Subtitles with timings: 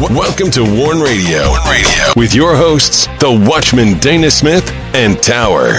[0.00, 1.54] Welcome to Warn Radio.
[1.68, 5.78] Radio with your hosts, the Watchman Dana Smith and Tower.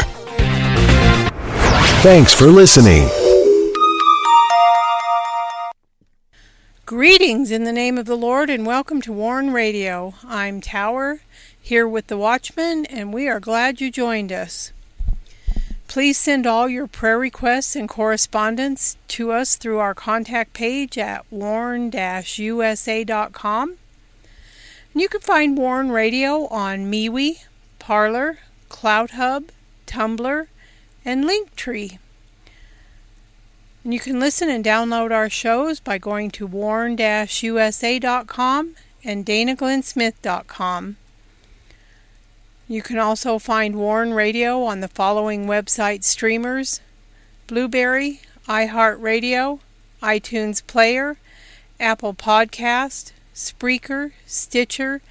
[2.02, 3.08] Thanks for listening.
[6.86, 10.16] Greetings in the name of the Lord and welcome to Warn Radio.
[10.26, 11.22] I'm Tower
[11.62, 14.74] here with the Watchman and we are glad you joined us.
[15.88, 21.26] Please send all your prayer requests and correspondence to us through our contact page at
[24.94, 27.44] You can find Warn Radio on MeWe,
[27.78, 28.40] Parler,
[28.70, 29.50] CloutHub,
[29.86, 30.48] Tumblr,
[31.06, 32.00] and Linktree.
[33.84, 37.06] And you can listen and download our shows by going to warn-usa.com
[39.04, 40.98] and danaglennsmith.com.
[42.68, 46.82] You can also find Warn Radio on the following website streamers
[47.48, 49.60] Blubrry, iHeartRadio,
[50.04, 51.18] iTunes Player,
[51.80, 55.02] Apple Podcast, Spreaker, Stitcher,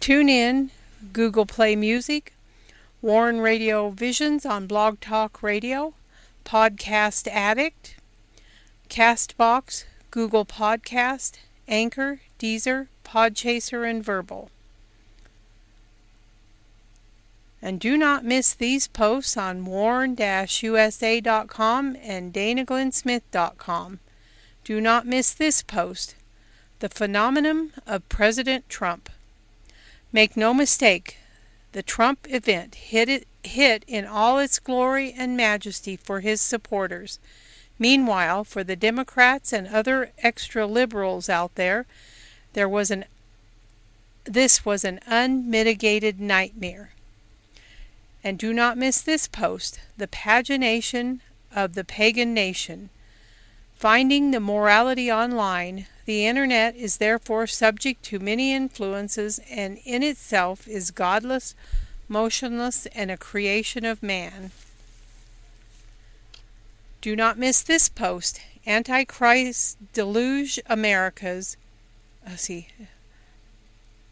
[0.00, 0.70] TuneIn,
[1.12, 2.32] Google Play Music,
[3.00, 5.94] Warn Radio Visions on Blog Talk Radio,
[6.44, 7.94] Podcast Addict,
[8.90, 14.50] Castbox, Google Podcast, Anchor, Deezer, Podchaser, and Verbal.
[17.62, 20.16] And do not miss these posts on warn-usa.com
[22.02, 24.00] and danaglennsmith.com.
[24.64, 26.16] Do not miss this post,
[26.80, 29.10] The Phenomenon of President Trump.
[30.12, 31.18] Make no mistake,
[31.72, 37.18] the Trump event hit, it, hit in all its glory and majesty for his supporters.
[37.80, 41.84] Meanwhile, for the Democrats and other extra liberals out there,
[42.52, 43.04] there was an
[44.24, 46.90] this was an unmitigated nightmare.
[48.22, 51.20] And do not miss this post, The Pagination
[51.54, 52.90] of the Pagan Nation.
[53.74, 60.66] Finding the morality online, the internet is therefore subject to many influences and in itself
[60.66, 61.54] is godless,
[62.08, 64.50] motionless, and a creation of man.
[67.02, 71.58] Do not miss this post, Antichrist Deluge America's,
[72.26, 72.68] uh, see,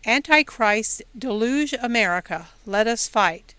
[0.04, 3.54] Antichrist Deluge America, let us fight.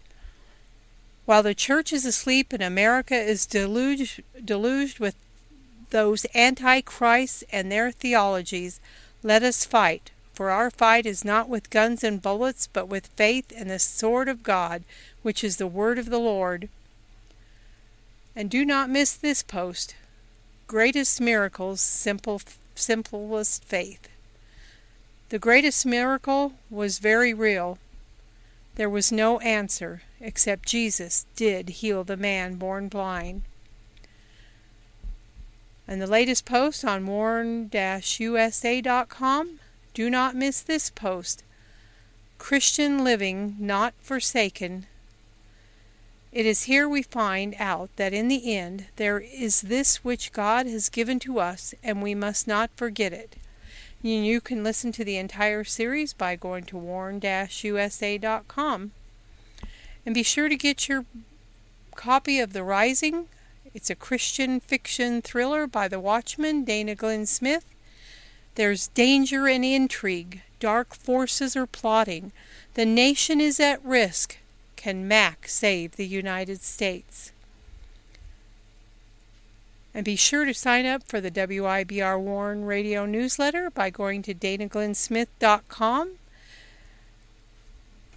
[1.26, 5.16] While the church is asleep and America is deluged, deluged with
[5.90, 8.80] those antichrists and their theologies,
[9.24, 13.52] let us fight, for our fight is not with guns and bullets, but with faith
[13.56, 14.84] and the sword of God,
[15.22, 16.70] which is the word of the Lord.
[18.36, 19.96] And do not miss this post.
[20.68, 22.42] Greatest miracles, simple,
[22.76, 24.08] simplest faith.
[25.30, 27.80] The greatest miracle was very real.
[28.76, 33.42] There was no answer except Jesus did heal the man born blind.
[35.88, 37.72] And the latest post on warn-usa.com,
[39.94, 41.44] do not miss this post.
[42.38, 44.86] Christian living not forsaken.
[46.32, 50.68] It is here we find out that in the end there is this which God
[50.68, 53.38] has given to us, and we must not forget it.
[54.04, 57.22] You can listen to the entire series by going to warn-usa.com.
[60.06, 61.06] And be sure to get your
[61.96, 63.28] copy of The Rising.
[63.78, 67.64] It's a Christian fiction thriller by the Watchman, Dana Glenn Smith.
[68.56, 70.42] There's danger and intrigue.
[70.60, 72.32] Dark forces are plotting.
[72.74, 74.38] The nation is at risk.
[74.78, 77.32] Can Mac save the United States?
[79.94, 84.34] And be sure to sign up for the WIBR Warn radio newsletter by going to
[84.34, 86.14] danaglennsmith.com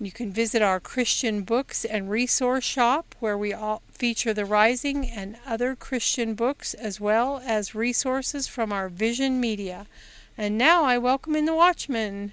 [0.06, 3.54] you can visit our Christian books and resource shop where we
[3.92, 9.86] feature The Rising and other Christian books as well as resources from our Vision Media.
[10.38, 12.32] And now I welcome in the Watchman.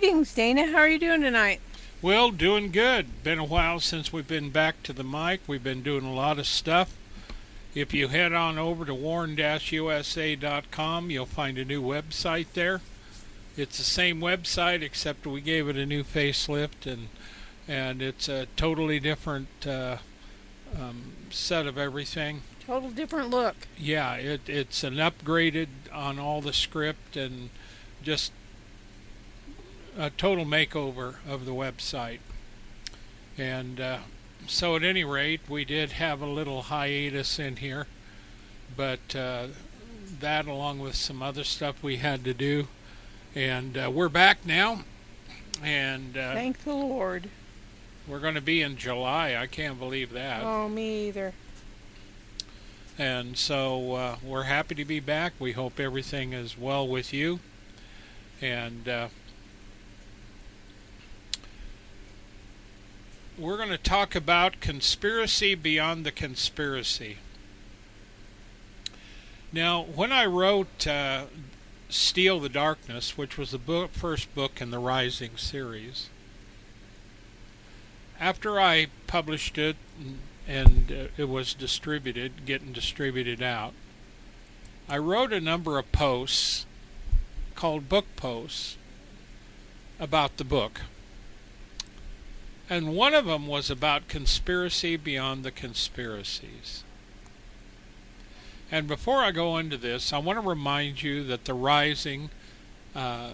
[0.00, 0.66] Greetings, Dana.
[0.70, 1.60] How are you doing tonight?
[2.00, 3.24] Well, doing good.
[3.24, 5.40] Been a while since we've been back to the mic.
[5.48, 6.96] We've been doing a lot of stuff.
[7.74, 9.50] If you head on over to warn-usa.com,
[11.10, 12.80] you'll find a new website there.
[13.56, 17.08] It's the same website except we gave it a new facelift and
[17.66, 19.96] and it's a totally different uh,
[20.78, 22.42] um, set of everything.
[22.64, 23.56] Total different look.
[23.76, 27.50] Yeah, it, it's an upgraded on all the script and
[28.00, 28.30] just
[29.98, 32.20] a total makeover of the website.
[33.36, 33.98] And uh,
[34.46, 37.86] so, at any rate, we did have a little hiatus in here,
[38.76, 39.48] but uh,
[40.20, 42.68] that, along with some other stuff we had to do,
[43.34, 44.84] and uh, we're back now.
[45.62, 47.28] And uh, thank the Lord.
[48.06, 49.36] We're going to be in July.
[49.36, 50.42] I can't believe that.
[50.42, 51.34] Oh, me either.
[52.96, 55.34] And so uh, we're happy to be back.
[55.38, 57.40] We hope everything is well with you.
[58.40, 58.88] And
[63.38, 67.18] we're going to talk about conspiracy beyond the conspiracy.
[69.52, 71.26] Now, when I wrote uh,
[71.88, 76.10] Steel the Darkness, which was the book, first book in the Rising series,
[78.20, 79.76] after I published it
[80.46, 83.72] and, uh, it was distributed, getting distributed out,
[84.88, 86.66] I wrote a number of posts
[87.54, 88.76] called book posts
[90.00, 90.80] about the book.
[92.70, 96.84] And one of them was about conspiracy beyond the conspiracies.
[98.70, 102.28] And before I go into this, I want to remind you that The Rising
[102.94, 103.30] uh,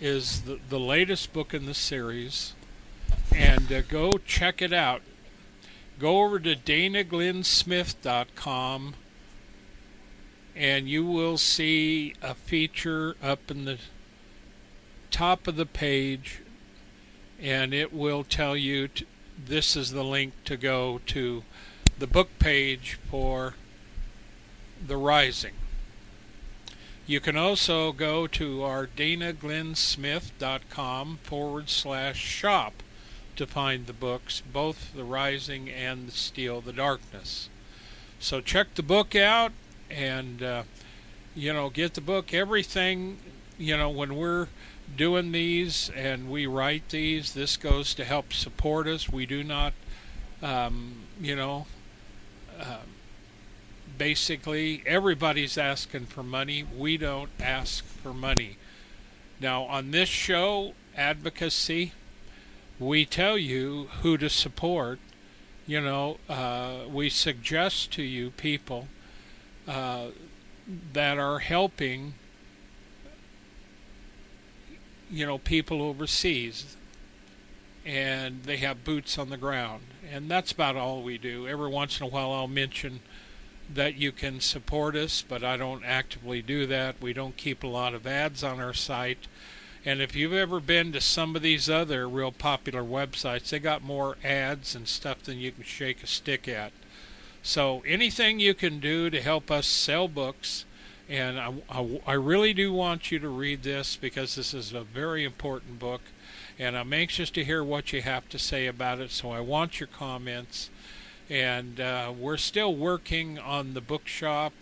[0.00, 2.54] is the, the latest book in the series.
[3.34, 5.02] And uh, go check it out.
[5.98, 8.94] Go over to danaglennsmith.com
[10.58, 13.78] and you will see a feature up in the
[15.10, 16.40] top of the page
[17.40, 19.04] and it will tell you to,
[19.46, 21.44] this is the link to go to
[21.98, 23.54] the book page for
[24.84, 25.54] The Rising.
[27.06, 32.82] You can also go to our danaglennsmith.com forward slash shop
[33.36, 37.48] to find the books, both The Rising and The Steel the Darkness.
[38.20, 39.52] So check the book out
[39.90, 40.62] and, uh,
[41.34, 42.34] you know, get the book.
[42.34, 43.18] Everything,
[43.56, 44.48] you know, when we're
[44.96, 47.34] doing these and we write these.
[47.34, 49.08] This goes to help support us.
[49.08, 49.72] We do not,
[50.42, 51.66] um, you know,
[52.60, 52.78] uh,
[53.96, 56.64] basically everybody's asking for money.
[56.64, 58.56] We don't ask for money.
[59.40, 61.92] Now, on this show, Advocacy,
[62.78, 64.98] we tell you who to support.
[65.66, 68.88] You know, uh, we suggest to you people
[69.66, 70.08] uh,
[70.92, 72.14] that are helping
[75.10, 76.76] you know, people overseas
[77.84, 79.82] and they have boots on the ground.
[80.12, 81.48] And that's about all we do.
[81.48, 83.00] Every once in a while I'll mention
[83.72, 87.00] that you can support us, but I don't actively do that.
[87.00, 89.26] We don't keep a lot of ads on our site.
[89.84, 93.82] And if you've ever been to some of these other real popular websites, they got
[93.82, 96.72] more ads and stuff than you can shake a stick at.
[97.42, 100.64] So anything you can do to help us sell books
[101.08, 104.82] and I, I, I, really do want you to read this because this is a
[104.82, 106.02] very important book.
[106.58, 109.10] And I'm anxious to hear what you have to say about it.
[109.10, 110.68] So I want your comments.
[111.30, 114.52] And uh, we're still working on the bookshop.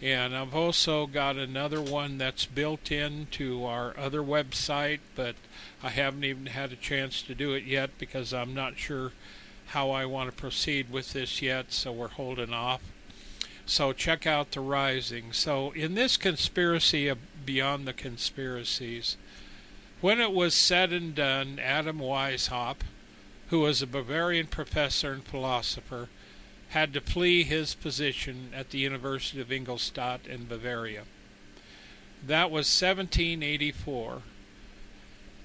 [0.00, 5.34] And I've also got another one that's built into our other website, but
[5.82, 9.12] I haven't even had a chance to do it yet because I'm not sure
[9.68, 12.80] how I want to proceed with this yet, so we're holding off.
[13.70, 15.32] So check out The Rising.
[15.32, 17.12] So in this conspiracy
[17.46, 19.16] beyond the conspiracies,
[20.00, 22.80] when it was said and done, Adam Weishaupt,
[23.50, 26.08] who was a Bavarian professor and philosopher,
[26.70, 31.04] had to flee his position at the University of Ingolstadt in Bavaria.
[32.26, 34.22] That was 1784,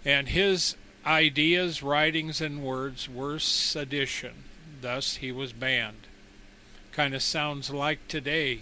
[0.03, 4.45] and his ideas, writings, and words were sedition.
[4.81, 6.07] Thus, he was banned
[6.95, 8.61] kind of sounds like today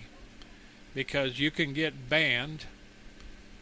[0.96, 2.66] because you can get banned.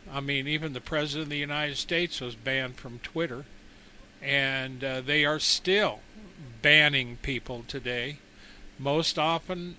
[0.09, 3.43] I mean, even the President of the United States was banned from Twitter,
[4.21, 5.99] and uh, they are still
[6.61, 8.19] banning people today.
[8.79, 9.75] Most often,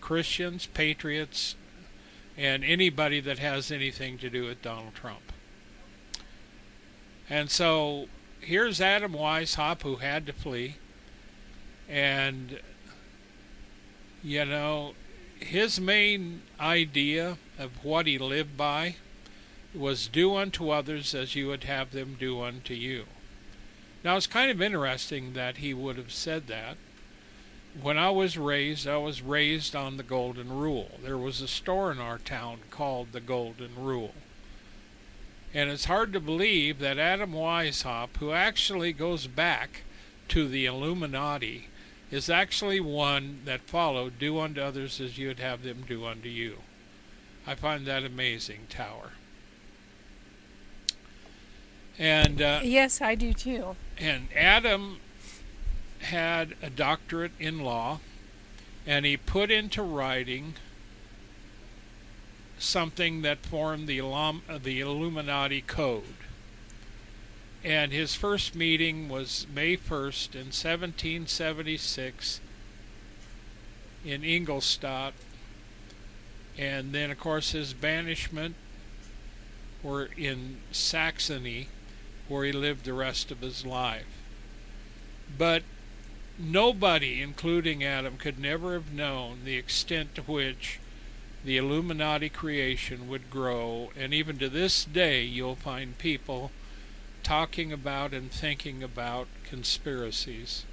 [0.00, 1.54] Christians, patriots,
[2.38, 5.30] and anybody that has anything to do with Donald Trump.
[7.28, 8.06] And so
[8.40, 10.76] here's Adam Weishaupt, who had to flee,
[11.86, 12.60] and
[14.22, 14.94] you know,
[15.38, 18.96] his main idea of what he lived by
[19.74, 23.04] was do unto others as you would have them do unto you.
[24.04, 26.76] Now, it's kind of interesting that he would have said that
[27.80, 30.98] when I was raised, I was raised on the Golden Rule.
[31.02, 34.12] There was a store in our town called the Golden Rule.
[35.54, 39.82] And it's hard to believe that Adam Weishaupt, who actually goes back
[40.28, 41.68] to the Illuminati,
[42.12, 46.28] is actually one that followed do unto others as you would have them do unto
[46.28, 46.58] you.
[47.46, 49.12] I find that amazing, Tower.
[51.98, 53.76] And uh, yes, I do too.
[53.98, 55.00] And Adam
[56.00, 58.00] had a doctorate in law,
[58.86, 60.54] and he put into writing
[62.58, 64.00] something that formed the,
[64.62, 66.21] the Illuminati Code.
[67.64, 72.40] And his first meeting was May 1st in 1776
[74.04, 75.14] in Ingolstadt.
[76.58, 78.56] And then, of course, his banishment
[79.82, 81.68] were in Saxony,
[82.28, 84.06] where he lived the rest of his life.
[85.38, 85.62] But
[86.38, 90.78] nobody, including Adam, could never have known the extent to which
[91.44, 96.50] the Illuminati creation would grow, and even to this day, you'll find people
[97.22, 100.64] talking about and thinking about conspiracies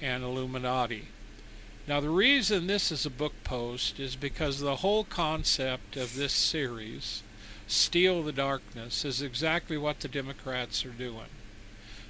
[0.00, 1.08] and Illuminati.
[1.88, 6.32] Now, the reason this is a book post is because the whole concept of this
[6.32, 7.22] series,
[7.68, 11.30] Steel the Darkness, is exactly what the Democrats are doing.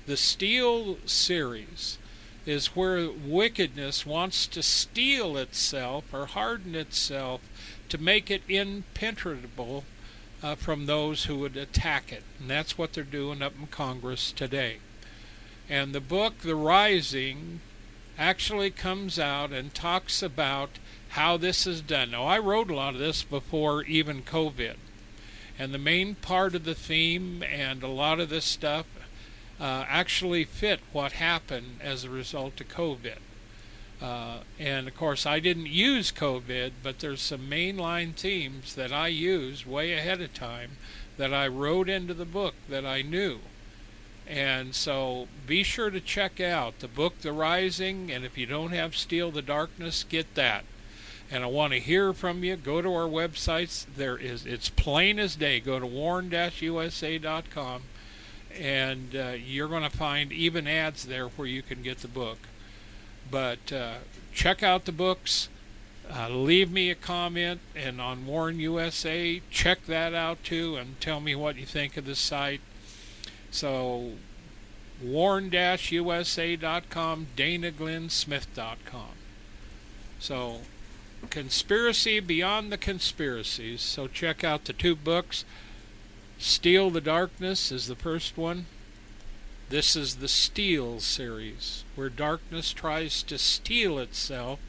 [0.07, 1.99] The Steel series
[2.47, 7.41] is where wickedness wants to steel itself or harden itself
[7.89, 9.85] to make it impenetrable
[10.43, 12.23] uh, from those who would attack it.
[12.39, 14.79] And that's what they're doing up in Congress today.
[15.69, 17.61] And the book, The Rising,
[18.19, 20.71] actually comes out and talks about
[21.11, 22.13] how this is done.
[22.13, 24.77] Now, I wrote a lot of this before even COVID.
[25.59, 28.87] And the main part of the theme and a lot of this stuff
[29.59, 33.19] uh, actually fit what happened as a result of COVID.
[34.01, 39.09] Uh, and of course, I didn't use COVID, but there's some mainline themes that I
[39.09, 40.73] use way ahead of time
[41.17, 43.39] that I wrote into the book that I knew.
[44.27, 48.73] And so be sure to check out the book The Rising, and if you don't
[48.73, 50.65] have Steel the Darkness, get that.
[51.31, 52.57] And I want to hear from you.
[52.57, 53.87] Go to our websites.
[53.97, 55.59] There is it's plain as day.
[55.59, 57.83] Go to warn-usa.com
[58.59, 62.39] and uh, you're going to find even ads there where you can get the book.
[63.31, 63.95] But uh,
[64.33, 65.49] check out the books.
[66.09, 71.19] Uh, leave me a comment, and on Warn USA, check that out too, and tell
[71.19, 72.61] me what you think of the site.
[73.51, 74.13] So,
[75.03, 75.57] warn-usa.com,
[77.37, 79.11] danaglennsmith.com.
[80.21, 80.61] So,
[81.31, 83.83] conspiracy beyond the conspiracies.
[83.83, 85.45] So check out the two books.
[86.39, 88.67] Steel the Darkness is the first one.
[89.69, 94.61] This is the Steel series, where darkness tries to steel itself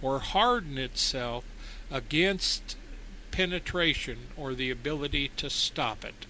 [0.00, 1.44] or harden itself
[1.90, 2.76] against
[3.30, 6.24] penetration or the ability to stop it.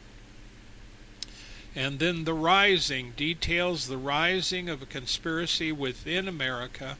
[1.76, 6.96] And then The Rising details the rising of a conspiracy within America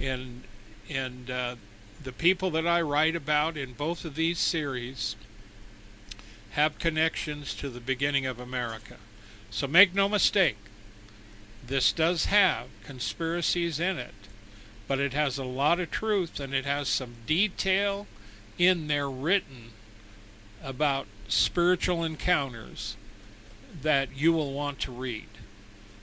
[0.00, 0.44] and
[0.88, 1.56] and uh,
[2.02, 5.16] the people that I write about in both of these series
[6.50, 8.96] have connections to the beginning of America.
[9.54, 10.56] So make no mistake,
[11.64, 14.14] this does have conspiracies in it,
[14.88, 18.08] but it has a lot of truth and it has some detail
[18.58, 19.70] in there written
[20.60, 22.96] about spiritual encounters
[23.80, 25.28] that you will want to read.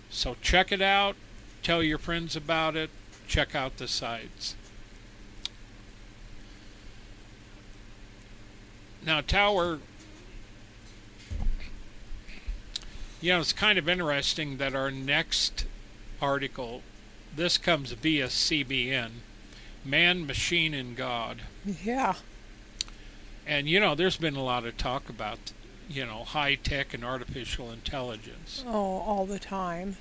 [0.09, 1.17] So check it out,
[1.61, 2.89] tell your friends about it,
[3.27, 4.55] check out the sites.
[9.05, 9.79] Now, Tower
[13.21, 15.67] You know, it's kind of interesting that our next
[16.19, 16.81] article,
[17.35, 19.11] this comes via CBN,
[19.85, 21.41] Man, Machine, and God.
[21.83, 22.15] Yeah.
[23.45, 25.51] And, you know, there's been a lot of talk about,
[25.87, 28.63] you know, high tech and artificial intelligence.
[28.67, 29.97] Oh, all the time.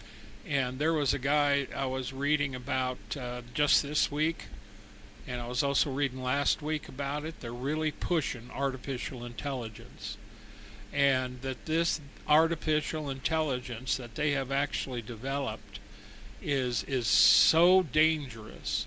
[0.48, 4.46] And there was a guy I was reading about uh, just this week,
[5.28, 7.40] and I was also reading last week about it.
[7.40, 10.16] They're really pushing artificial intelligence
[10.92, 15.78] and that this artificial intelligence that they have actually developed
[16.42, 18.86] is is so dangerous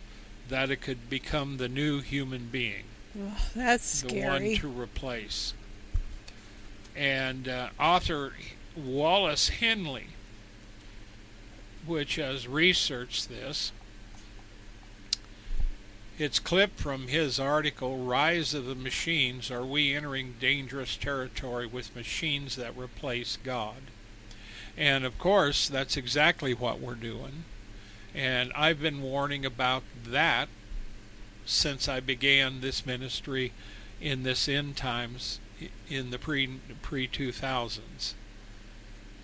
[0.50, 2.84] that it could become the new human being.
[3.20, 4.50] Oh, that's the scary.
[4.50, 5.54] one to replace.
[6.96, 8.34] And uh, author
[8.76, 10.08] Wallace Henley,
[11.86, 13.72] which has researched this,
[16.20, 21.96] it's clipped from his article, Rise of the Machines Are We Entering Dangerous Territory with
[21.96, 23.84] Machines That Replace God?
[24.78, 27.46] And of course, that's exactly what we're doing.
[28.14, 30.50] And I've been warning about that
[31.46, 33.52] since I began this ministry
[34.00, 35.40] in this end times
[35.90, 38.14] in the pre pre 2000s.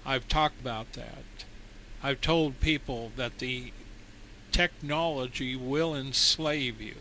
[0.05, 1.46] I've talked about that.
[2.01, 3.74] I've told people that the
[4.60, 6.96] technology will enslave you.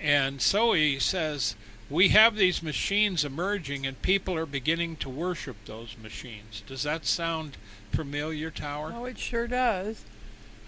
[0.00, 1.56] And so he says,
[1.90, 6.62] we have these machines emerging and people are beginning to worship those machines.
[6.66, 7.58] Does that sound
[7.92, 8.94] familiar, Tower?
[8.96, 10.04] Oh, it sure does.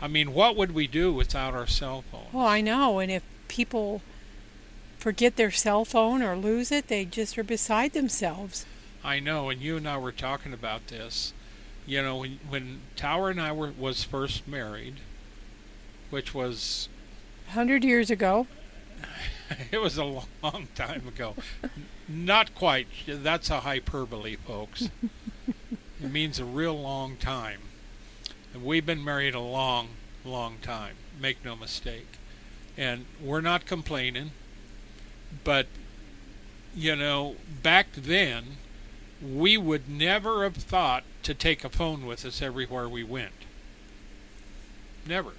[0.02, 2.35] I mean, what would we do without our cell phones?
[2.35, 2.99] Well, I know.
[2.99, 4.02] And if people
[4.99, 8.66] forget their cell phone or lose it, they just are beside themselves.
[9.02, 9.49] I know.
[9.49, 11.33] And you and I were talking about this.
[11.90, 15.00] You know, when, when Tower and I were was first married,
[16.11, 16.88] which was
[17.49, 18.47] a hundred years ago.
[19.73, 21.35] it was a long time ago.
[22.06, 22.87] Not quite.
[23.09, 24.88] That's a hyperbole, folks.
[25.49, 27.62] it means a real long time.
[28.54, 29.88] And we've been married a long,
[30.25, 30.94] long time.
[31.20, 32.18] Make no mistake.
[32.76, 34.30] And we're not complaining.
[35.42, 35.66] But,
[36.73, 38.59] you know, back then,
[39.20, 43.33] we would never have thought to take a phone with us everywhere we went.
[45.07, 45.33] Never.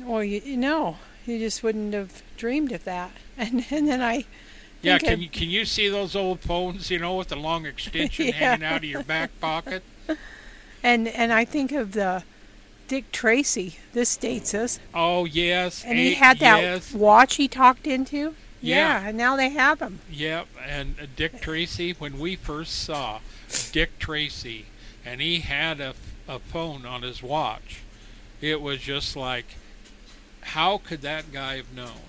[0.00, 3.12] Well, you, you know, you just wouldn't have dreamed of that.
[3.40, 4.24] And and then I.
[4.82, 6.90] Yeah, can you can you see those old phones?
[6.90, 8.32] You know, with the long extension yeah.
[8.32, 9.84] hanging out of your back pocket.
[10.82, 12.24] And and I think of the
[12.88, 13.76] Dick Tracy.
[13.92, 14.80] This dates us.
[14.92, 15.84] Oh yes.
[15.84, 16.92] And he had that yes.
[16.92, 18.34] watch he talked into.
[18.60, 19.02] Yeah.
[19.02, 20.00] yeah, and now they have them.
[20.10, 21.92] Yep, and uh, Dick Tracy.
[21.92, 23.20] When we first saw
[23.70, 24.66] Dick Tracy,
[25.08, 25.94] and he had a
[26.28, 27.80] a phone on his watch,
[28.40, 29.46] it was just like,
[30.42, 32.08] how could that guy have known?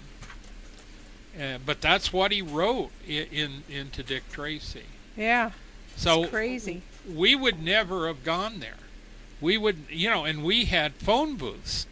[1.39, 4.83] Uh, but that's what he wrote in, in into Dick Tracy.
[5.15, 5.51] Yeah.
[5.95, 6.81] So crazy.
[7.09, 8.77] We would never have gone there.
[9.41, 11.87] We would, you know, and we had phone booths.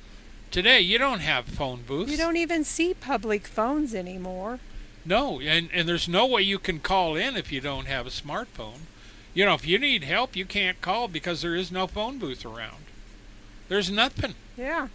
[0.51, 2.11] Today, you don't have phone booths.
[2.11, 4.59] You don't even see public phones anymore.
[5.05, 8.09] No, and and there's no way you can call in if you don't have a
[8.09, 8.79] smartphone.
[9.37, 12.43] You know, if you need help, you can't call because there is no phone booth
[12.43, 12.85] around.
[13.67, 14.33] There's nothing.
[14.57, 14.87] Yeah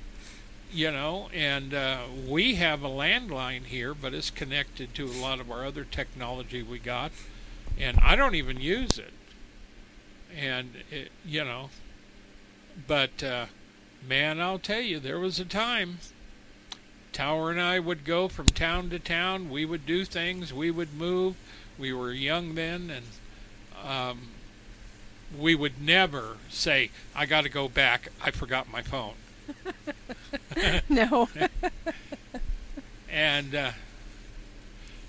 [0.73, 5.39] you know, and uh, we have a landline here, but it's connected to a lot
[5.39, 7.13] of our other technology we got,
[7.79, 9.13] and I don't even use it.
[10.35, 11.69] And it, you know,
[12.87, 13.47] but uh,
[14.07, 15.99] man, I'll tell you, there was a time.
[17.13, 19.51] Tower and I would go from town to town.
[19.51, 20.55] We would do things.
[20.55, 21.37] We would move.
[21.79, 23.05] We were young then, and
[23.83, 24.29] um,
[25.39, 28.09] we would never say, "I got to go back.
[28.23, 29.15] I forgot my phone."
[30.89, 31.29] no.
[33.11, 33.71] and uh,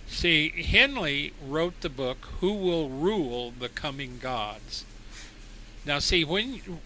[0.07, 4.86] see, Henley wrote the book "Who Will Rule the Coming Gods."
[5.86, 6.79] Now, see when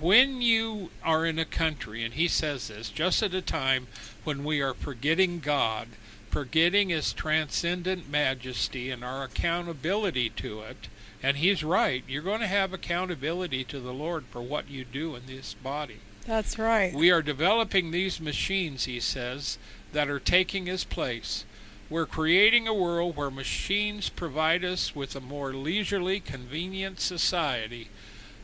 [0.00, 3.86] when you are in a country, and he says this, just at a time
[4.24, 5.88] when we are forgetting God,
[6.28, 10.88] forgetting His transcendent majesty and our accountability to it.
[11.22, 12.04] And he's right.
[12.06, 16.00] You're going to have accountability to the Lord for what you do in this body.
[16.26, 16.92] That's right.
[16.94, 19.58] We are developing these machines, he says,
[19.92, 21.44] that are taking his place.
[21.88, 27.88] We're creating a world where machines provide us with a more leisurely, convenient society,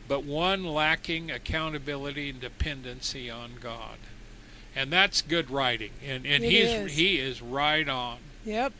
[0.07, 3.97] but one lacking accountability and dependency on God.
[4.75, 5.91] And that's good writing.
[6.05, 6.93] And and he's is.
[6.93, 8.17] he is right on.
[8.45, 8.73] Yep.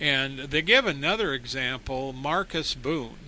[0.00, 3.18] And they give another example, Marcus Boone.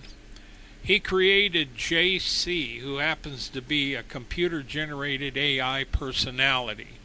[0.83, 6.95] He created JC, who happens to be a computer generated AI personality.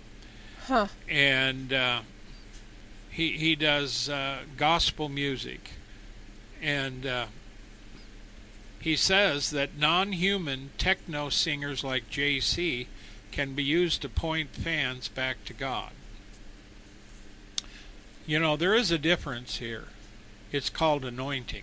[0.66, 0.86] Huh.
[1.08, 2.00] And uh,
[3.10, 5.70] he, he does uh, gospel music.
[6.62, 7.26] And uh,
[8.80, 12.86] he says that non human techno singers like JC
[13.30, 15.90] can be used to point fans back to God.
[18.26, 19.84] You know, there is a difference here.
[20.50, 21.62] It's called anointing.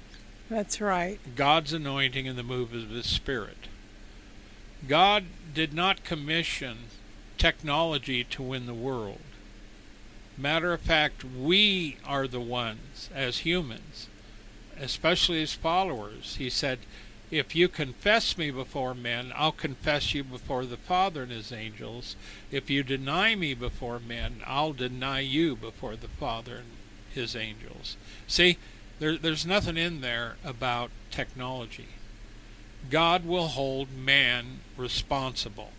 [0.49, 1.19] That's right.
[1.35, 3.67] God's anointing and the move of His Spirit.
[4.87, 6.77] God did not commission
[7.37, 9.19] technology to win the world.
[10.37, 14.07] Matter of fact, we are the ones, as humans,
[14.79, 16.37] especially as followers.
[16.37, 16.79] He said,
[17.33, 22.15] If you confess me before men, I'll confess you before the Father and his angels.
[22.51, 26.67] If you deny me before men, I'll deny you before the Father and
[27.11, 27.97] his angels.
[28.27, 28.59] See,
[28.99, 31.87] there, there's nothing in there about technology.
[32.91, 35.71] God will hold man responsible.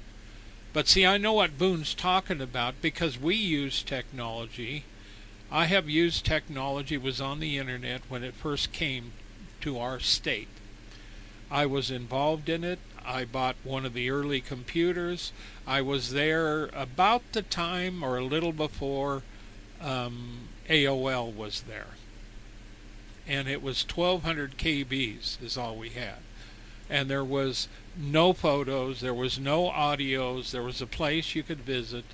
[0.73, 4.87] But see, I know what Boone's talking about because we use technology.
[5.53, 9.13] I have used technology, was on the internet when it first came
[9.61, 10.49] to our state.
[11.55, 12.81] I was involved in it.
[13.07, 15.31] I bought one of the early computers.
[15.69, 19.23] I was there about the time or a little before
[19.81, 21.95] um, AOL was there.
[23.29, 26.19] And it was 1200 KBs is all we had.
[26.91, 31.61] And there was no photos, there was no audios, there was a place you could
[31.61, 32.05] visit.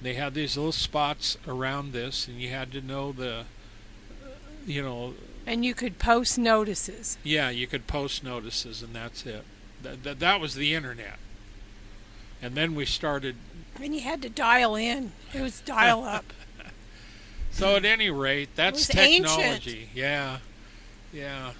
[0.00, 3.44] They had these little spots around this, and you had to know the,
[4.66, 5.12] you know.
[5.46, 7.18] And you could post notices.
[7.24, 9.44] Yeah, you could post notices, and that's it.
[9.82, 11.18] That, that, that was the internet.
[12.42, 13.36] And then we started.
[13.80, 15.12] And you had to dial in.
[15.32, 16.32] It was dial up.
[17.50, 19.42] so at any rate, that's technology.
[19.42, 19.88] Ancient.
[19.94, 20.38] Yeah,
[21.12, 21.52] yeah.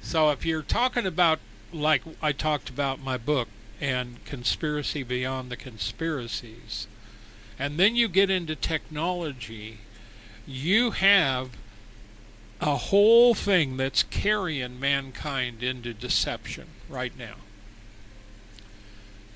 [0.00, 1.38] So if you're talking about
[1.72, 3.48] like I talked about my book
[3.80, 6.86] and conspiracy beyond the conspiracies,
[7.58, 9.78] and then you get into technology,
[10.46, 11.50] you have
[12.62, 17.34] a whole thing that's carrying mankind into deception right now.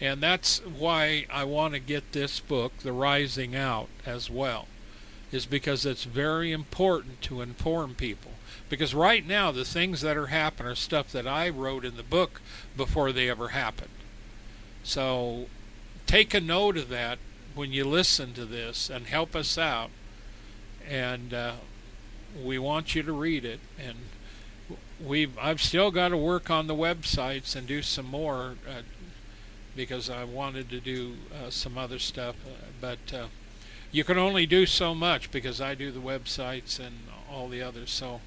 [0.01, 4.69] And that's why I want to get this book, The Rising Out, as well,
[5.33, 8.33] is because it's very important to inform people.
[8.69, 12.05] Because right now, the things that are happening are stuff that I wrote in the
[12.05, 12.41] book
[12.77, 13.91] before they ever happened.
[14.85, 15.47] So
[16.07, 17.19] take a note of that
[17.57, 19.91] when you listen to this and help us out.
[20.89, 21.53] And uh,
[22.44, 23.61] we want you to read it.
[23.79, 23.96] And
[25.05, 28.83] we've I've still got to work on the websites and do some more uh,
[29.75, 32.37] because I wanted to do uh, some other stuff.
[32.46, 33.27] Uh, but uh,
[33.92, 36.96] you can only do so much because I do the websites and
[37.31, 37.90] all the others.
[37.90, 38.20] So.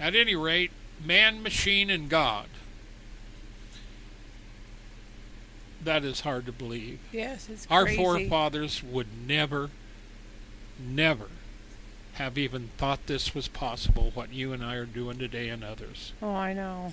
[0.00, 0.70] At any rate,
[1.04, 2.46] man, machine, and God.
[5.82, 7.00] That is hard to believe.
[7.12, 8.02] Yes, it's Our crazy.
[8.02, 9.70] forefathers would never,
[10.78, 11.28] never
[12.18, 16.12] have even thought this was possible, what you and I are doing today and others.
[16.20, 16.92] Oh, I know.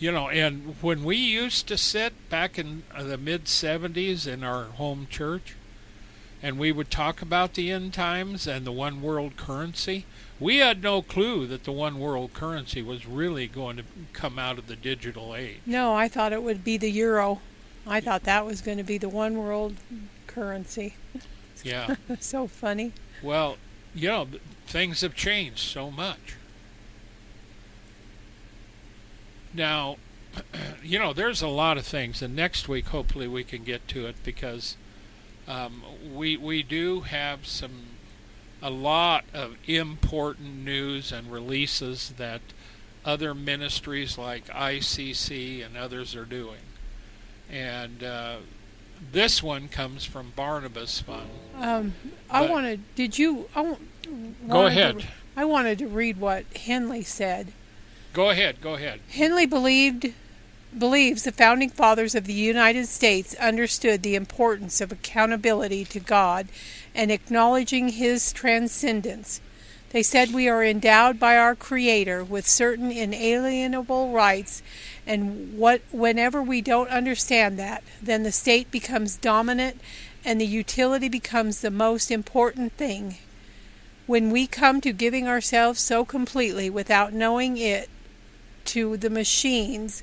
[0.00, 4.42] You know, and when we used to sit back in uh, the mid 70s in
[4.42, 5.54] our home church,
[6.42, 10.04] and we would talk about the end times and the one world currency,
[10.40, 14.58] we had no clue that the one world currency was really going to come out
[14.58, 15.60] of the digital age.
[15.64, 17.40] No, I thought it would be the euro.
[17.86, 19.76] I thought that was going to be the one world
[20.26, 20.96] currency.
[21.62, 21.94] Yeah.
[22.20, 22.92] so funny.
[23.22, 23.56] Well,
[23.94, 24.28] you know,
[24.66, 26.36] things have changed so much.
[29.52, 29.96] Now,
[30.82, 34.06] you know, there's a lot of things, and next week hopefully we can get to
[34.06, 34.76] it because
[35.46, 37.94] um, we we do have some
[38.62, 42.40] a lot of important news and releases that
[43.04, 46.62] other ministries like ICC and others are doing.
[47.50, 48.36] And uh,
[49.12, 51.30] this one comes from Barnabas Fund.
[51.56, 51.94] Um,
[52.30, 52.80] I wanted.
[52.94, 53.48] Did you?
[53.54, 53.76] I
[54.48, 55.00] go ahead.
[55.00, 57.52] To, I wanted to read what Henley said.
[58.12, 58.60] Go ahead.
[58.60, 59.00] Go ahead.
[59.10, 60.12] Henley believed
[60.76, 66.48] believes the founding fathers of the United States understood the importance of accountability to God
[66.94, 69.40] and acknowledging His transcendence.
[69.90, 74.60] They said we are endowed by our Creator with certain inalienable rights,
[75.06, 79.80] and what, whenever we don't understand that, then the state becomes dominant
[80.24, 83.16] and the utility becomes the most important thing.
[84.06, 87.88] When we come to giving ourselves so completely without knowing it
[88.66, 90.02] to the machines,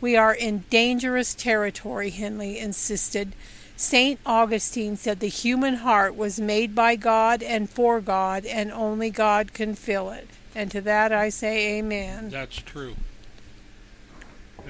[0.00, 3.34] we are in dangerous territory, Henley insisted.
[3.76, 4.20] St.
[4.26, 9.52] Augustine said the human heart was made by God and for God, and only God
[9.54, 10.28] can fill it.
[10.54, 12.30] And to that I say amen.
[12.30, 12.96] That's true.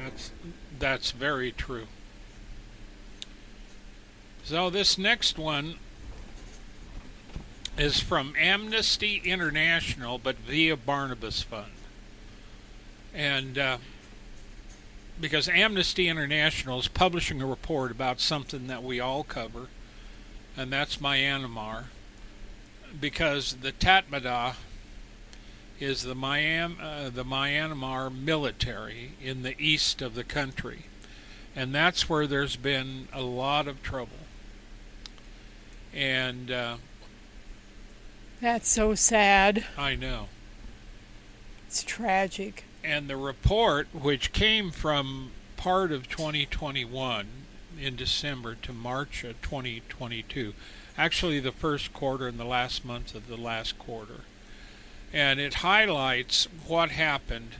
[0.02, 0.30] That's
[0.78, 1.86] that's very true.
[4.44, 5.76] So this next one
[7.76, 11.72] is from Amnesty International, but via Barnabas Fund.
[13.14, 13.78] And uh,
[15.20, 19.68] because Amnesty International is publishing a report about something that we all cover,
[20.56, 21.84] and that's Myanmar,
[22.98, 24.54] because the Tatmadaw
[25.80, 30.86] is the, Myanmar, uh, the Myanmar military in the east of the country,
[31.56, 34.12] and that's where there's been a lot of trouble.
[35.92, 36.76] And uh,
[38.40, 39.64] that's so sad.
[39.76, 40.28] I know.
[41.66, 47.26] It's tragic and the report, which came from part of 2021
[47.78, 50.54] in December to March of 2022,
[50.96, 54.20] actually the first quarter and the last month of the last quarter,
[55.12, 57.56] and it highlights what happened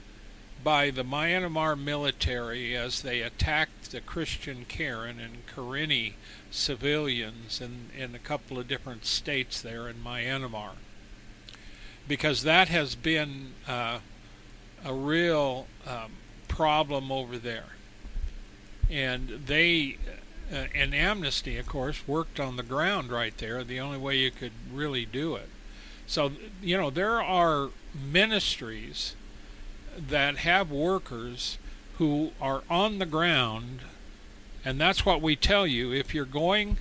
[0.63, 6.13] by the Myanmar military as they attacked the Christian Karen and Karenni
[6.51, 10.71] civilians in, in a couple of different states there in Myanmar.
[12.07, 13.99] Because that has been uh,
[14.85, 16.11] a real um,
[16.47, 17.75] problem over there.
[18.89, 19.97] And they,
[20.51, 24.31] uh, and Amnesty, of course, worked on the ground right there, the only way you
[24.31, 25.49] could really do it.
[26.11, 29.15] So, you know, there are ministries
[29.97, 31.57] that have workers
[31.99, 33.79] who are on the ground,
[34.65, 35.93] and that's what we tell you.
[35.93, 36.79] If you're going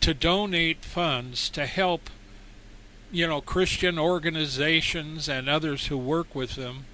[0.00, 2.08] to donate funds to help,
[3.10, 6.84] you know, Christian organizations and others who work with them,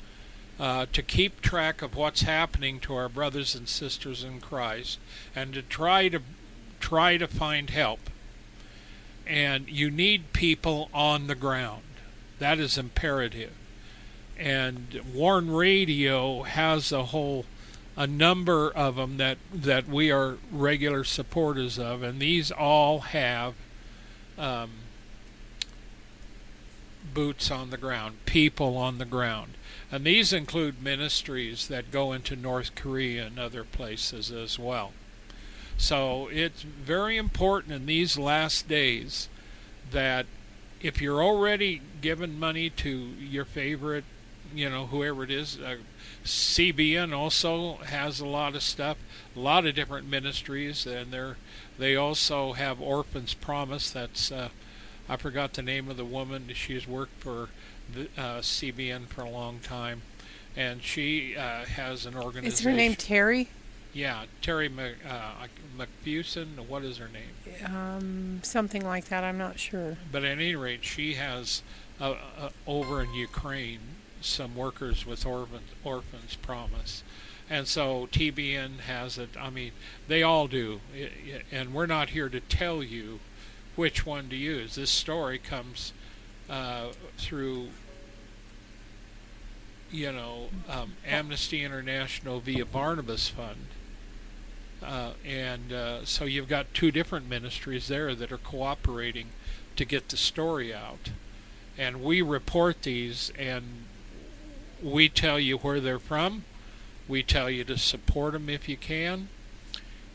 [0.59, 4.98] uh, to keep track of what's happening to our brothers and sisters in Christ,
[5.37, 6.20] and to try to
[6.81, 8.09] try to find help.
[9.29, 11.83] And you need people on the ground.
[12.38, 13.53] That is imperative
[14.38, 17.45] and Warn Radio has a whole
[17.97, 23.55] a number of them that that we are regular supporters of, and these all have
[24.38, 24.71] um,
[27.12, 29.55] boots on the ground, people on the ground,
[29.91, 34.93] and these include ministries that go into North Korea and other places as well.
[35.79, 39.29] So it's very important in these last days
[39.91, 40.27] that
[40.83, 44.05] if you're already giving money to your favorite
[44.55, 45.59] you know, whoever it is.
[45.59, 45.77] Uh,
[46.25, 48.97] CBN also has a lot of stuff,
[49.37, 51.37] a lot of different ministries, and they're
[51.79, 53.91] they also have Orphans Promise.
[53.91, 54.49] That's uh,
[55.09, 56.51] I forgot the name of the woman.
[56.55, 57.49] She's worked for
[57.93, 60.03] the, uh, CBN for a long time,
[60.57, 62.53] and she uh, has an organization.
[62.53, 63.49] Is her name Terry?
[63.92, 65.46] Yeah, Terry Mc, uh.
[66.68, 67.64] What is her name?
[67.64, 69.24] Um, something like that.
[69.24, 69.96] I'm not sure.
[70.12, 71.62] But at any rate, she has
[72.01, 73.81] uh, uh, over in Ukraine
[74.20, 77.03] some workers with orphans, orphans promise.
[77.51, 79.31] And so TBN has it.
[79.38, 79.72] I mean,
[80.07, 80.81] they all do.
[81.51, 83.20] And we're not here to tell you
[83.74, 84.74] which one to use.
[84.74, 85.92] This story comes
[86.51, 87.68] uh, through,
[89.90, 93.66] you know, um, Amnesty International via Barnabas Fund.
[94.83, 99.29] Uh, and uh, so you've got two different ministries there that are cooperating
[99.77, 101.11] to get the story out.
[101.77, 103.85] And we report these, and
[104.83, 106.45] we tell you where they're from.
[107.07, 109.29] We tell you to support them if you can,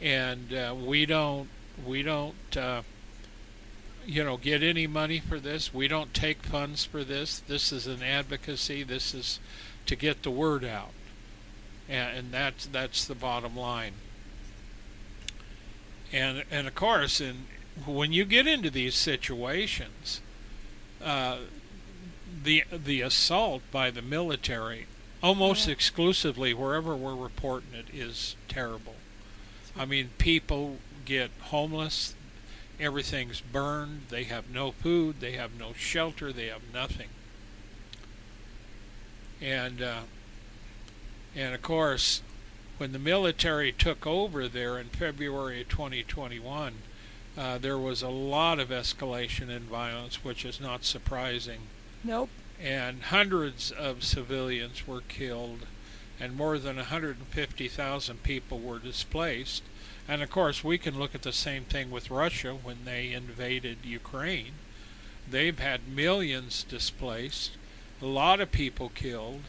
[0.01, 1.49] and uh, we don't
[1.85, 2.83] we don't uh,
[4.05, 5.73] you know get any money for this.
[5.73, 7.39] We don't take funds for this.
[7.39, 8.83] This is an advocacy.
[8.83, 9.39] This is
[9.85, 10.91] to get the word out,
[11.89, 13.93] and, and that's that's the bottom line.
[16.13, 17.47] And and of course, in
[17.85, 20.21] when you get into these situations,
[21.03, 21.37] uh,
[22.43, 24.85] the the assault by the military
[25.23, 25.73] almost yeah.
[25.73, 28.95] exclusively wherever we're reporting it is terrible.
[29.75, 32.13] I mean, people get homeless,
[32.79, 37.09] everything's burned, they have no food, they have no shelter, they have nothing.
[39.41, 40.01] And uh,
[41.35, 42.21] and of course,
[42.77, 46.73] when the military took over there in February of 2021,
[47.37, 51.61] uh, there was a lot of escalation in violence, which is not surprising.
[52.03, 52.29] Nope.
[52.61, 55.65] And hundreds of civilians were killed,
[56.19, 59.63] and more than 150,000 people were displaced.
[60.07, 63.77] And of course, we can look at the same thing with Russia when they invaded
[63.83, 64.53] Ukraine.
[65.29, 67.51] They've had millions displaced,
[68.01, 69.43] a lot of people killed,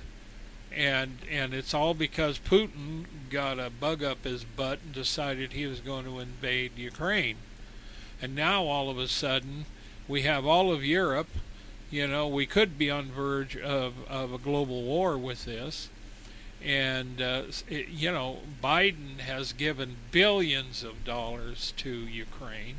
[0.77, 5.67] and and it's all because Putin got a bug up his butt and decided he
[5.67, 7.37] was going to invade Ukraine.
[8.21, 9.67] And now all of a sudden,
[10.07, 11.29] we have all of Europe
[11.95, 15.89] you know, we could be on verge of, of a global war with this.
[16.61, 22.79] And, uh, it, you know, Biden has given billions of dollars to Ukraine.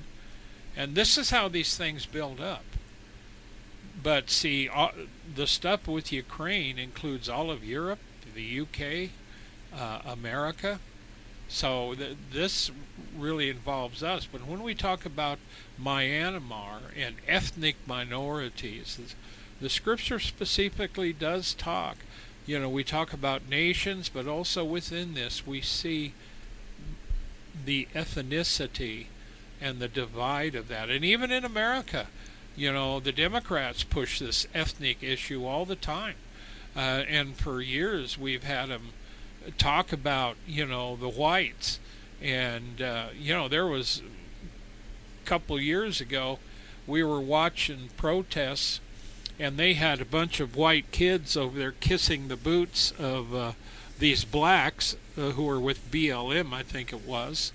[0.75, 2.65] And this is how these things build up.
[4.05, 4.89] But see, uh,
[5.33, 7.97] the stuff with Ukraine includes all of Europe,
[8.35, 9.09] the UK,
[9.75, 10.79] uh, America.
[11.47, 12.69] So th- this
[13.17, 14.27] really involves us.
[14.31, 15.39] But when we talk about
[15.81, 18.99] Myanmar and ethnic minorities,
[19.59, 21.97] the scripture specifically does talk.
[22.45, 26.13] You know, we talk about nations, but also within this we see
[27.65, 29.07] the ethnicity
[29.59, 30.91] and the divide of that.
[30.91, 32.05] And even in America,
[32.55, 36.15] you know, the Democrats push this ethnic issue all the time.
[36.75, 38.89] Uh, and for years we've had them
[39.57, 41.79] talk about, you know, the whites
[42.21, 44.01] and, uh, you know, there was
[45.23, 46.39] a couple years ago,
[46.87, 48.79] we were watching protests,
[49.39, 53.51] and they had a bunch of white kids over there kissing the boots of uh,
[53.99, 57.51] these blacks uh, who were with BLM, I think it was.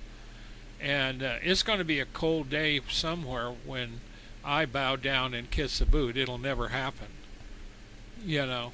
[0.81, 4.01] And uh, it's going to be a cold day somewhere when
[4.45, 6.17] I bow down and kiss a boot.
[6.17, 7.09] It'll never happen.
[8.25, 8.73] You know.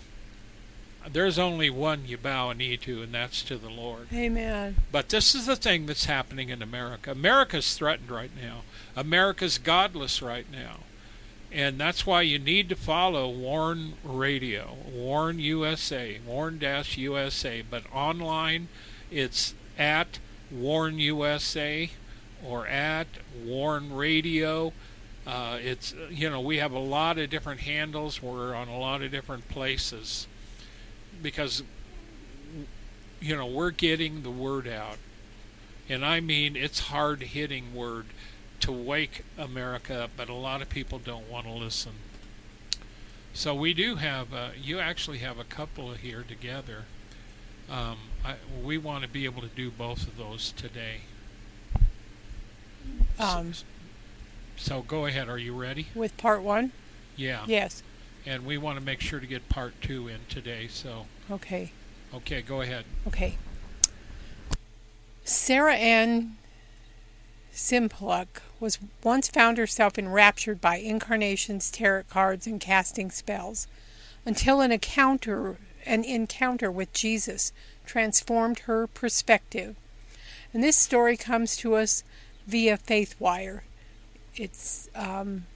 [1.10, 4.08] there's only one you bow a knee to, and that's to the Lord.
[4.12, 4.76] Amen.
[4.90, 7.12] But this is the thing that's happening in America.
[7.12, 8.62] America's threatened right now.
[8.96, 10.78] America's godless right now.
[11.52, 17.62] And that's why you need to follow Warn Radio, Warn USA, Warn USA.
[17.62, 18.68] But online,
[19.10, 20.18] it's at
[20.50, 21.90] Warn USA
[22.44, 23.06] or at
[23.44, 24.72] Warn Radio.
[25.26, 28.22] Uh, it's you know we have a lot of different handles.
[28.22, 30.28] We're on a lot of different places
[31.20, 31.64] because
[33.20, 34.98] you know we're getting the word out,
[35.88, 38.06] and I mean it's hard hitting word
[38.60, 41.92] to wake America up, but a lot of people don't want to listen.
[43.34, 46.84] So we do have uh, you actually have a couple here together.
[47.68, 51.00] Um, I, we want to be able to do both of those today.
[53.18, 53.52] Um,
[54.56, 55.28] so, go ahead.
[55.28, 55.88] Are you ready?
[55.94, 56.72] with part one?
[57.16, 57.44] Yeah.
[57.46, 57.82] Yes.
[58.24, 60.66] And we want to make sure to get part two in today.
[60.68, 61.70] So Okay.
[62.14, 62.84] okay, go ahead.
[63.06, 63.36] Okay.
[65.24, 66.36] Sarah Ann
[67.52, 68.26] Sumpolec
[68.60, 73.66] was once found herself enraptured by incarnations, tarot cards, and casting spells,
[74.24, 77.52] until an encounter an encounter with Jesus
[77.86, 79.76] transformed her perspective.
[80.52, 82.02] And this story comes to us
[82.46, 83.60] via FaithWire.
[84.36, 85.46] It's um,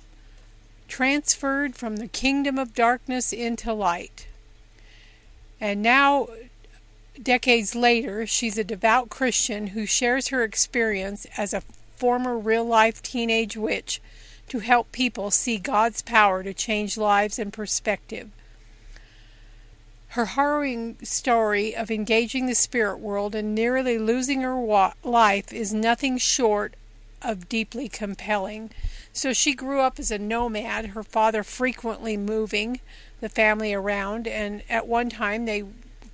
[0.88, 4.26] transferred from the kingdom of darkness into light.
[5.60, 6.28] And now,
[7.22, 11.62] decades later, she's a devout Christian who shares her experience as a
[11.96, 14.00] former real life teenage witch
[14.48, 18.30] to help people see God's power to change lives and perspective.
[20.08, 25.72] Her harrowing story of engaging the spirit world and nearly losing her wa- life is
[25.72, 26.74] nothing short
[27.22, 28.70] of deeply compelling.
[29.12, 32.80] So she grew up as a nomad, her father frequently moving
[33.20, 35.64] the family around, and at one time they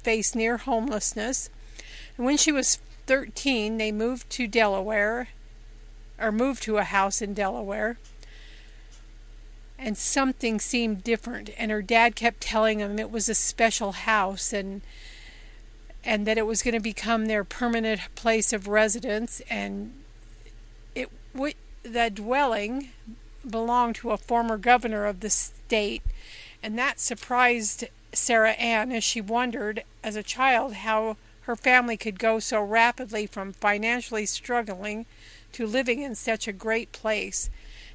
[0.03, 1.51] faced near homelessness.
[2.17, 5.29] And when she was 13, they moved to Delaware,
[6.19, 7.99] or moved to a house in Delaware.
[9.79, 14.53] And something seemed different, and her dad kept telling him it was a special house
[14.53, 14.81] and
[16.03, 19.93] and that it was going to become their permanent place of residence and
[20.97, 21.11] it
[21.83, 22.89] the dwelling
[23.49, 26.03] belonged to a former governor of the state
[26.63, 32.19] and that surprised Sarah Ann as she wondered as a child how her family could
[32.19, 35.07] go so rapidly from financially struggling
[35.53, 37.51] to living in such a great place.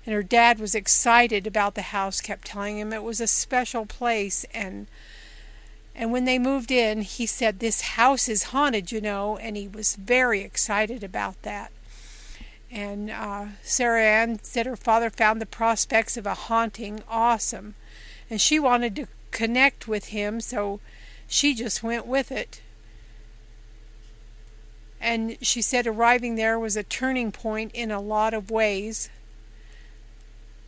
[0.05, 3.85] And her dad was excited about the house, kept telling him it was a special
[3.85, 4.87] place and
[5.93, 9.67] and when they moved in, he said this house is haunted, you know, and he
[9.67, 11.69] was very excited about that.
[12.71, 17.75] And uh, Sarah Ann said her father found the prospects of a haunting awesome,
[18.29, 20.79] and she wanted to connect with him, so
[21.27, 22.61] she just went with it.
[25.01, 29.09] And she said arriving there was a turning point in a lot of ways.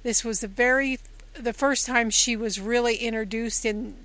[0.02, 1.00] This was the very
[1.34, 3.96] the first time she was really introduced in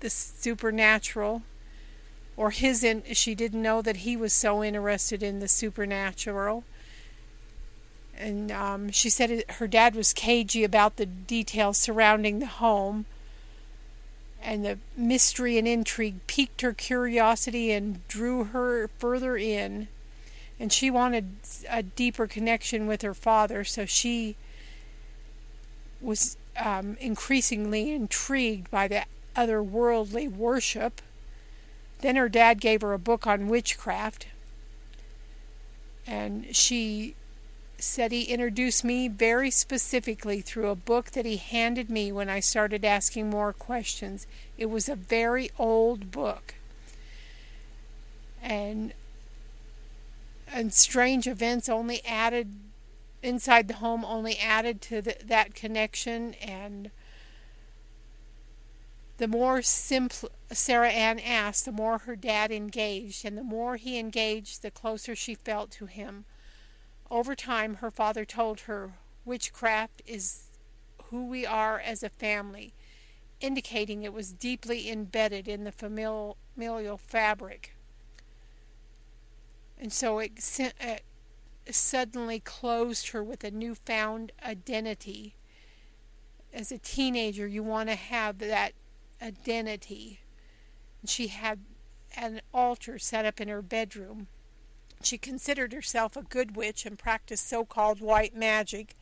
[0.00, 1.42] the supernatural
[2.36, 6.64] or his in she didn't know that he was so interested in the supernatural
[8.18, 13.06] and um, she said her dad was cagey about the details surrounding the home.
[14.42, 19.88] And the mystery and intrigue piqued her curiosity and drew her further in.
[20.60, 21.36] And she wanted
[21.68, 24.36] a deeper connection with her father so she
[26.00, 31.02] was um, increasingly intrigued by the otherworldly worship.
[32.00, 34.28] Then her dad gave her a book on witchcraft.
[36.06, 37.16] And she
[37.78, 42.40] said he introduced me very specifically through a book that he handed me when I
[42.40, 44.26] started asking more questions.
[44.56, 46.54] It was a very old book.
[48.42, 48.92] And
[50.52, 52.54] and strange events only added
[53.22, 56.90] inside the home only added to the, that connection and
[59.18, 63.98] the more simple Sarah Ann asked, the more her dad engaged, and the more he
[63.98, 66.24] engaged, the closer she felt to him.
[67.10, 68.94] Over time, her father told her
[69.24, 70.50] witchcraft is
[71.10, 72.74] who we are as a family,
[73.40, 76.36] indicating it was deeply embedded in the familial
[76.98, 77.76] fabric.
[79.78, 81.02] And so it, it
[81.70, 85.36] suddenly closed her with a newfound identity.
[86.52, 88.72] As a teenager, you want to have that
[89.22, 90.20] identity.
[91.02, 91.60] And she had
[92.16, 94.28] an altar set up in her bedroom
[95.02, 98.94] she considered herself a good witch and practiced so called white magic.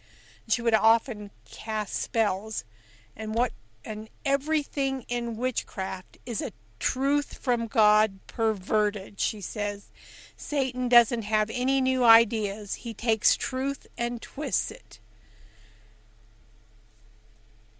[0.49, 2.65] She would often cast spells,
[3.17, 3.53] and what
[3.85, 9.91] and everything in witchcraft is a truth from God perverted, she says.
[10.37, 12.77] Satan doesn't have any new ideas.
[12.77, 15.01] He takes truth and twists it.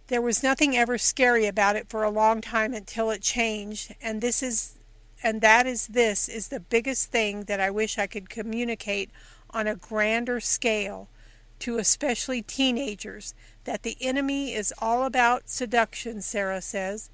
[0.07, 4.21] There was nothing ever scary about it for a long time until it changed, and
[4.21, 4.77] this is
[5.25, 9.09] and that is this is the biggest thing that I wish I could communicate
[9.49, 11.09] on a grander scale
[11.57, 17.09] to especially teenagers that the enemy is all about seduction, Sarah says.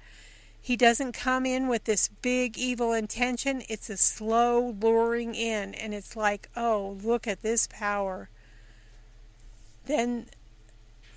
[0.60, 3.62] He doesn't come in with this big evil intention.
[3.66, 8.28] It's a slow luring in, and it's like, oh, look at this power.
[9.86, 10.26] Then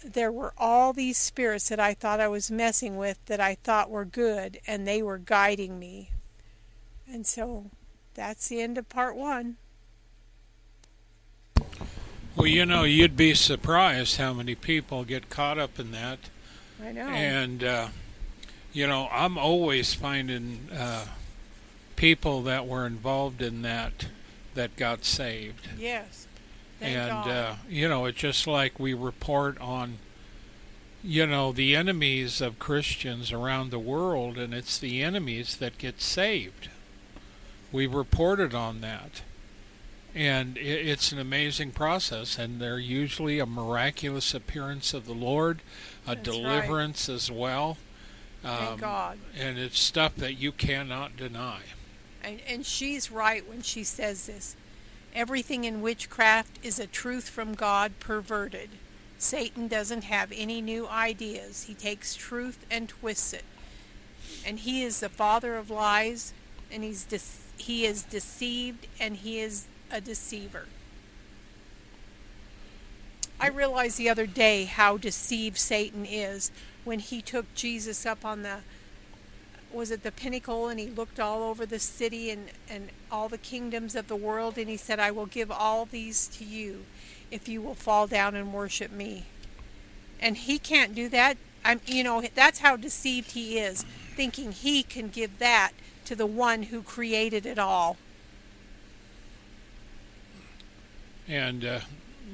[0.01, 3.89] there were all these spirits that I thought I was messing with that I thought
[3.89, 6.11] were good, and they were guiding me.
[7.11, 7.71] And so
[8.13, 9.57] that's the end of part one.
[12.35, 16.19] Well, you know, you'd be surprised how many people get caught up in that.
[16.83, 17.07] I know.
[17.07, 17.87] And, uh,
[18.73, 21.05] you know, I'm always finding uh,
[21.95, 24.07] people that were involved in that
[24.55, 25.69] that got saved.
[25.77, 26.27] Yes.
[26.79, 29.97] Thank and, uh, you know, it's just like we report on,
[31.03, 36.01] you know, the enemies of Christians around the world, and it's the enemies that get
[36.01, 36.69] saved.
[37.75, 39.21] We reported on that
[40.15, 45.59] and it's an amazing process and they're usually a miraculous appearance of the lord
[46.07, 47.75] a That's deliverance as well
[48.41, 49.17] Thank Um, God.
[49.37, 51.63] and it's stuff that you cannot deny
[52.23, 54.55] And, and she's right when she says this.
[55.13, 58.69] Everything in witchcraft is a truth from God perverted.
[59.17, 61.63] Satan doesn't have any new ideas.
[61.63, 63.43] He takes truth and twists it.
[64.45, 66.33] And he is the father of lies,
[66.71, 67.19] and he's de-
[67.57, 70.65] he is deceived, and he is a deceiver.
[73.39, 76.51] I realized the other day how deceived Satan is
[76.83, 78.59] when he took Jesus up on the
[79.75, 83.37] was it the pinnacle and he looked all over the city and, and all the
[83.37, 86.85] kingdoms of the world and he said i will give all these to you
[87.29, 89.25] if you will fall down and worship me
[90.21, 91.35] and he can't do that
[91.65, 93.83] i'm you know that's how deceived he is
[94.15, 95.71] thinking he can give that
[96.05, 97.97] to the one who created it all.
[101.27, 101.79] And uh,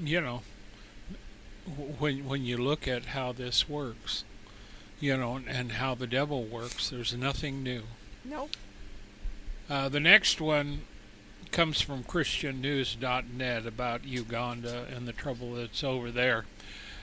[0.04, 0.42] you know
[2.00, 4.24] when when you look at how this works
[5.00, 7.84] you know and, how the devil works there's nothing new.
[8.24, 8.52] Nope.
[9.70, 10.82] Uh, the next one
[11.52, 16.46] comes from christiannews.net about uganda and the trouble that's over there.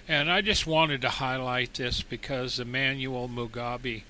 [0.06, 4.02] And i just wanted to highlight this because emmanuel mugabe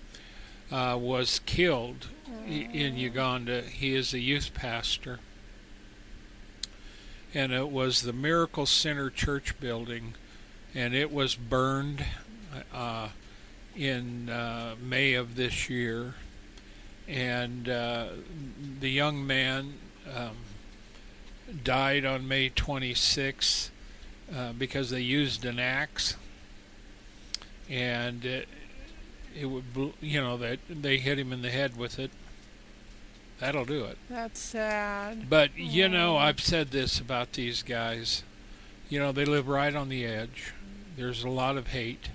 [0.70, 2.08] uh, was killed
[2.46, 5.18] in uganda he is a youth pastor
[7.34, 10.14] and it was the Miracle Center Church building,
[10.74, 12.04] and it was burned
[12.72, 13.08] uh,
[13.76, 16.14] in uh, May of this year.
[17.06, 18.08] And uh,
[18.80, 19.74] the young man
[20.14, 20.36] um,
[21.64, 23.70] died on May 26
[24.34, 26.16] uh, because they used an axe,
[27.68, 28.48] and it,
[29.38, 29.64] it would,
[30.00, 32.10] you know, that they hit him in the head with it.
[33.40, 33.98] That'll do it.
[34.10, 38.22] that's sad But you know, I've said this about these guys.
[38.88, 40.52] You know, they live right on the edge.
[40.96, 42.08] There's a lot of hate,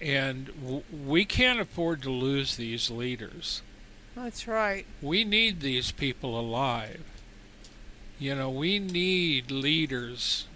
[0.00, 3.62] and w- we can't afford to lose these leaders.
[4.14, 7.02] that's right We need these people alive.
[8.18, 10.46] You know, we need leaders.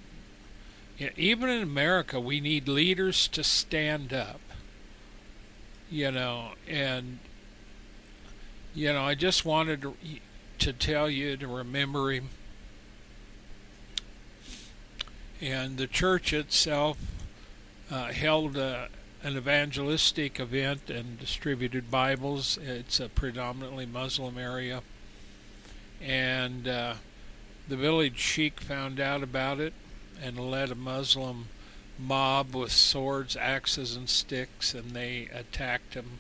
[1.16, 4.40] Even in America, we need leaders to stand up.
[5.90, 7.18] You know, and
[8.74, 9.96] you know, I just wanted to,
[10.60, 12.28] to tell you to remember him.
[15.40, 16.98] And the church itself
[17.90, 18.88] uh, held a,
[19.22, 22.58] an evangelistic event and distributed Bibles.
[22.62, 24.82] It's a predominantly Muslim area.
[26.00, 26.94] And uh,
[27.68, 29.72] the village sheik found out about it
[30.22, 31.46] and led a Muslim
[31.98, 36.18] mob with swords, axes, and sticks, and they attacked him.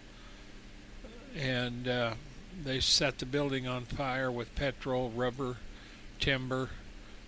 [1.38, 2.14] And uh,
[2.64, 5.56] they set the building on fire with petrol, rubber,
[6.18, 6.70] timber,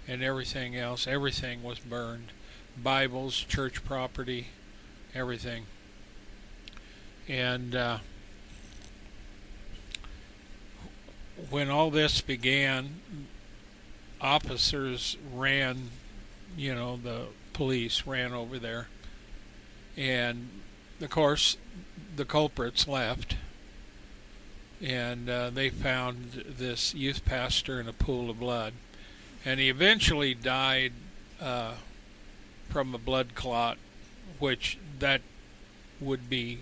[0.06, 1.06] and everything else.
[1.06, 2.32] Everything was burned
[2.80, 4.48] Bibles, church property,
[5.14, 5.66] everything.
[7.28, 7.98] And uh,
[11.50, 13.00] when all this began,
[14.20, 15.90] officers ran,
[16.56, 18.88] you know, the police ran over there.
[19.96, 20.48] And
[21.00, 21.56] of course,
[22.16, 23.36] the culprits left.
[24.82, 28.72] And uh, they found this youth pastor in a pool of blood.
[29.44, 30.92] And he eventually died
[31.40, 31.74] uh,
[32.68, 33.78] from a blood clot,
[34.38, 35.20] which that
[36.00, 36.58] would be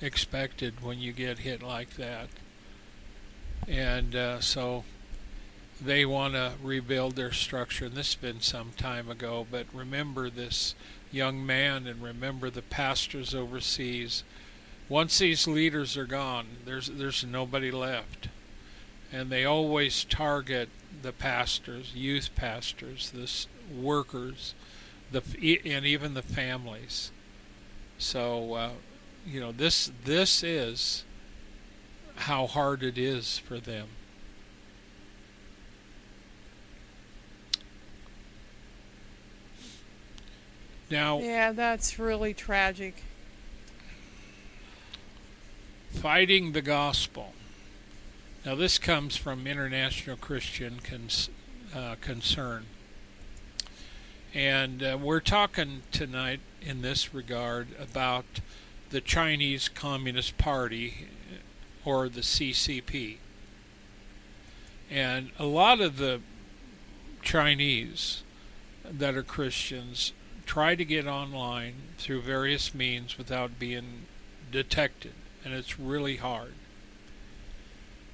[0.00, 2.28] expected when you get hit like that.
[3.68, 4.84] And uh, so
[5.80, 7.86] they want to rebuild their structure.
[7.86, 10.74] And this has been some time ago, but remember this
[11.12, 14.22] young man and remember the pastors overseas.
[14.90, 18.28] Once these leaders are gone, there's there's nobody left.
[19.12, 20.68] And they always target
[21.02, 23.30] the pastors, youth pastors, the
[23.80, 24.54] workers,
[25.12, 25.22] the
[25.64, 27.12] and even the families.
[27.98, 28.70] So, uh,
[29.24, 31.04] you know, this this is
[32.16, 33.86] how hard it is for them.
[40.90, 43.04] Now, yeah, that's really tragic.
[45.90, 47.34] Fighting the gospel.
[48.46, 51.28] Now, this comes from International Christian Cons-
[51.74, 52.64] uh, Concern.
[54.32, 58.24] And uh, we're talking tonight in this regard about
[58.90, 61.08] the Chinese Communist Party
[61.84, 63.16] or the CCP.
[64.90, 66.20] And a lot of the
[67.22, 68.22] Chinese
[68.84, 70.12] that are Christians
[70.46, 74.06] try to get online through various means without being
[74.50, 75.12] detected,
[75.44, 76.52] and it's really hard.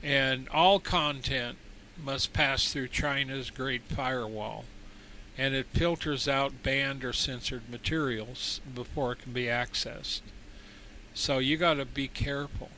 [0.02, 1.58] And all content
[2.02, 4.64] must pass through China's Great Firewall,
[5.38, 10.20] and it filters out banned or censored materials before it can be accessed.
[11.14, 12.68] So you got to be careful.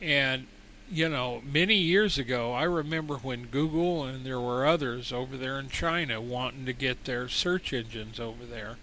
[0.00, 0.46] And
[0.90, 5.58] you know, many years ago, I remember when Google and there were others over there
[5.58, 8.76] in China wanting to get their search engines over there.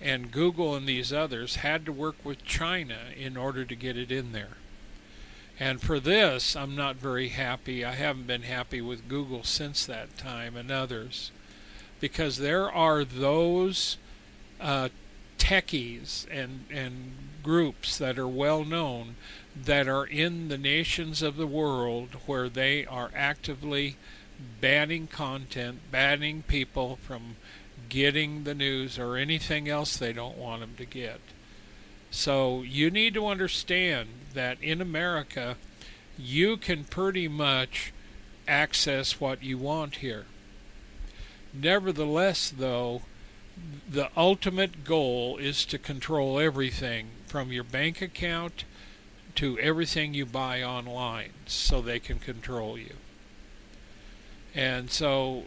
[0.00, 4.12] And Google and these others had to work with China in order to get it
[4.12, 4.56] in there.
[5.60, 7.84] And for this, I'm not very happy.
[7.84, 11.32] I haven't been happy with Google since that time and others.
[11.98, 13.96] Because there are those
[14.60, 14.88] uh,
[15.36, 19.16] techies and, and groups that are well known
[19.64, 23.96] that are in the nations of the world where they are actively
[24.60, 27.36] banning content, banning people from
[27.88, 31.20] getting the news or anything else they don't want them to get.
[32.10, 35.56] So you need to understand that in America,
[36.16, 37.92] you can pretty much
[38.46, 40.26] access what you want here.
[41.52, 43.02] Nevertheless, though,
[43.88, 48.64] the ultimate goal is to control everything from your bank account
[49.34, 52.94] to everything you buy online so they can control you.
[54.54, 55.44] And so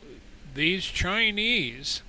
[0.53, 2.01] these Chinese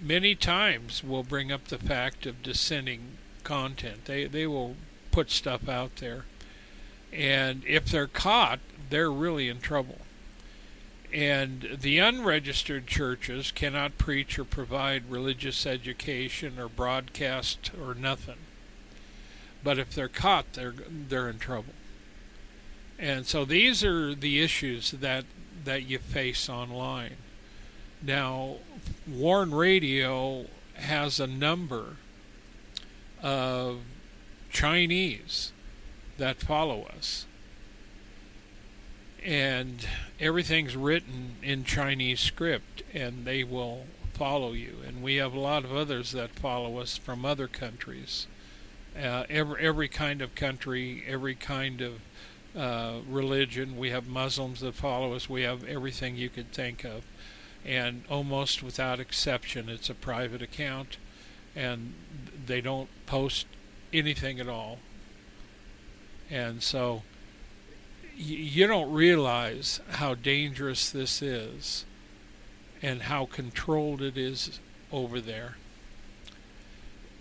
[0.00, 4.04] many times will bring up the fact of dissenting content.
[4.04, 4.76] They they will
[5.10, 6.24] put stuff out there.
[7.12, 9.98] And if they're caught, they're really in trouble.
[11.12, 18.36] And the unregistered churches cannot preach or provide religious education or broadcast or nothing.
[19.64, 21.74] But if they're caught, they're they're in trouble.
[22.98, 25.24] And so these are the issues that
[25.64, 27.16] that you face online.
[28.02, 28.56] Now,
[29.06, 31.96] Warn Radio has a number
[33.22, 33.80] of
[34.50, 35.52] Chinese
[36.16, 37.26] that follow us.
[39.24, 39.86] And
[40.20, 44.76] everything's written in Chinese script, and they will follow you.
[44.86, 48.26] And we have a lot of others that follow us from other countries
[48.98, 52.00] uh, every every kind of country, every kind of
[52.56, 53.76] uh, religion.
[53.76, 55.28] We have Muslims that follow us.
[55.28, 57.02] We have everything you could think of,
[57.64, 60.96] and almost without exception, it's a private account,
[61.54, 61.94] and
[62.46, 63.46] they don't post
[63.92, 64.78] anything at all.
[66.30, 67.02] And so
[68.16, 71.84] you don't realize how dangerous this is
[72.82, 74.60] and how controlled it is
[74.92, 75.56] over there.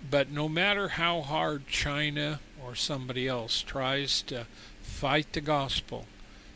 [0.10, 4.48] But no matter how hard China or somebody else tries to
[4.82, 6.06] fight the gospel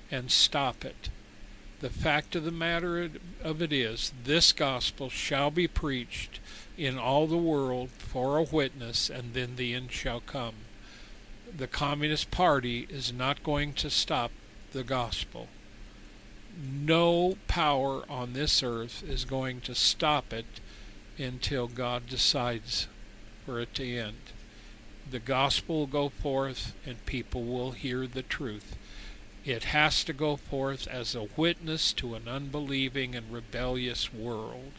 [0.09, 1.09] and stop it,
[1.81, 3.09] the fact of the matter
[3.43, 6.39] of it is, this gospel shall be preached
[6.77, 10.53] in all the world for a witness, and then the end shall come.
[11.55, 14.31] The Communist Party is not going to stop
[14.73, 15.47] the gospel.
[16.63, 20.45] No power on this earth is going to stop it
[21.17, 22.87] until God decides
[23.45, 24.17] for it to end.
[25.09, 28.75] The gospel will go forth and people will hear the truth.
[29.43, 34.73] It has to go forth as a witness to an unbelieving and rebellious world.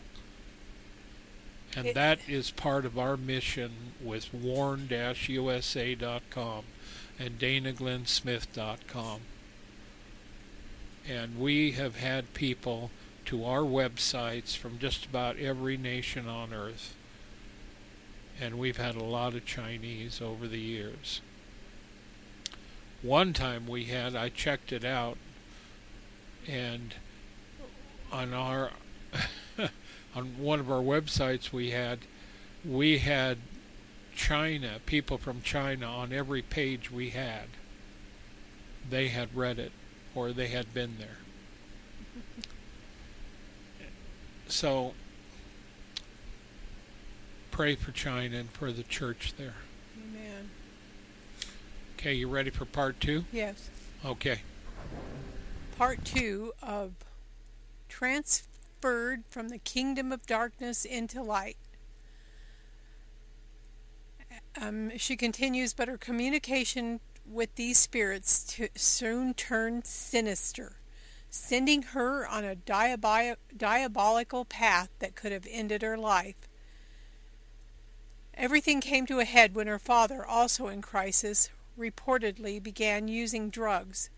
[1.75, 4.95] And it, that is part of our mission with warn-usa.com
[7.19, 9.21] and danaglennsmith.com.
[11.09, 12.91] And we have had people
[13.25, 16.95] to our websites from just about every nation on earth
[18.41, 21.21] and we've had a lot of Chinese over the years.
[23.03, 25.19] One time we had, I checked it out,
[26.47, 26.95] and
[28.13, 28.71] on our
[30.15, 32.01] on one of our websites we had
[32.65, 33.39] we had
[34.15, 37.47] China people from China on every page we had.
[38.89, 39.73] They had read it
[40.15, 41.19] or they had been there.
[44.49, 44.93] So
[47.51, 49.55] pray for China and for the church there.
[52.03, 53.25] Okay, you ready for part two?
[53.31, 53.71] Yes.
[54.05, 54.41] Okay.
[55.79, 56.95] Part two of
[57.89, 61.57] Transferred from the Kingdom of Darkness into Light.
[64.61, 70.79] Um, she continues, but her communication with these spirits to soon turned sinister,
[71.31, 76.49] sending her on a diabolical path that could have ended her life.
[78.35, 81.49] Everything came to a head when her father, also in crisis,
[81.79, 84.11] reportedly began using drugs.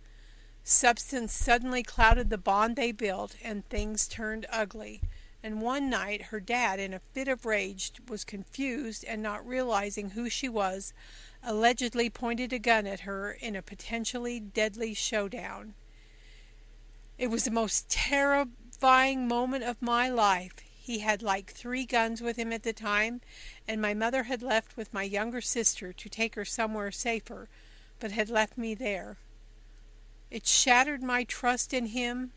[0.62, 5.02] Substance suddenly clouded the bond they built, and things turned ugly.
[5.42, 10.10] And one night her dad, in a fit of rage, was confused and not realizing
[10.10, 10.94] who she was,
[11.42, 15.74] allegedly pointed a gun at her in a potentially deadly showdown.
[17.18, 20.63] It was the most terrifying moment of my life.
[20.84, 23.22] He had like three guns with him at the time,
[23.66, 27.48] and my mother had left with my younger sister to take her somewhere safer,
[27.98, 29.16] but had left me there.
[30.30, 32.32] It shattered my trust in him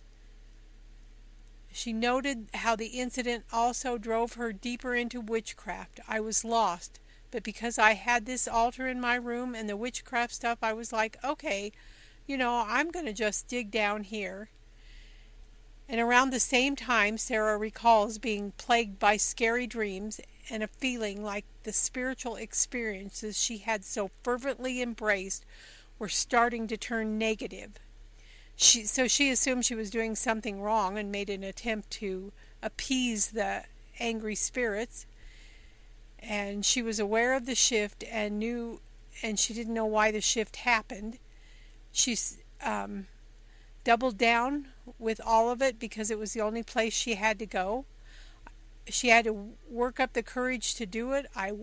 [1.78, 6.00] she noted how the incident also drove her deeper into witchcraft.
[6.08, 10.34] I was lost, but because I had this altar in my room and the witchcraft
[10.34, 11.72] stuff, I was like, okay,
[12.26, 14.50] you know, I'm going to just dig down here.
[15.90, 20.20] And around the same time, Sarah recalls being plagued by scary dreams
[20.50, 25.46] and a feeling like the spiritual experiences she had so fervently embraced
[25.98, 27.72] were starting to turn negative.
[28.56, 32.32] She, so she assumed she was doing something wrong and made an attempt to
[32.62, 33.64] appease the
[34.00, 35.06] angry spirits.
[36.20, 38.82] And she was aware of the shift and knew,
[39.22, 41.20] and she didn't know why the shift happened.
[41.92, 42.18] She
[42.64, 43.08] um,
[43.88, 44.68] doubled down
[45.00, 47.86] with all of it because it was the only place she had to go.
[48.90, 51.26] She had to work up the courage to do it.
[51.34, 51.54] I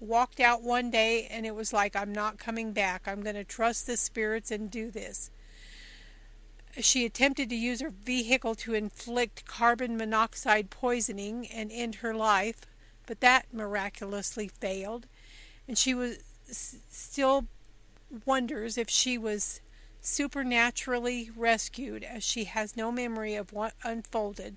[0.00, 3.02] walked out one day and it was like, I'm not coming back.
[3.06, 5.30] I'm going to trust the spirits and do this.
[6.80, 12.62] She attempted to use her vehicle to inflict carbon monoxide poisoning and end her life,
[13.06, 15.06] but that miraculously failed.
[15.68, 16.16] And she was
[16.48, 17.44] still
[18.24, 19.60] wonders if she was
[20.04, 24.56] supernaturally rescued as she has no memory of what unfolded.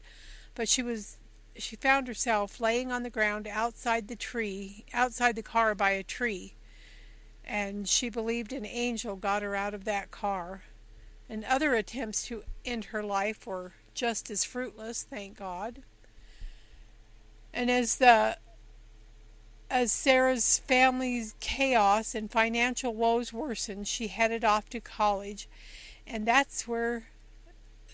[0.56, 1.18] But she was
[1.56, 6.04] she found herself laying on the ground outside the tree outside the car by a
[6.04, 6.54] tree.
[7.46, 10.64] And she believed an angel got her out of that car.
[11.30, 15.82] And other attempts to end her life were just as fruitless, thank God.
[17.54, 18.38] And as the
[19.70, 25.50] as Sarah's family's chaos and financial woes worsened, she headed off to college,
[26.06, 27.08] and that's where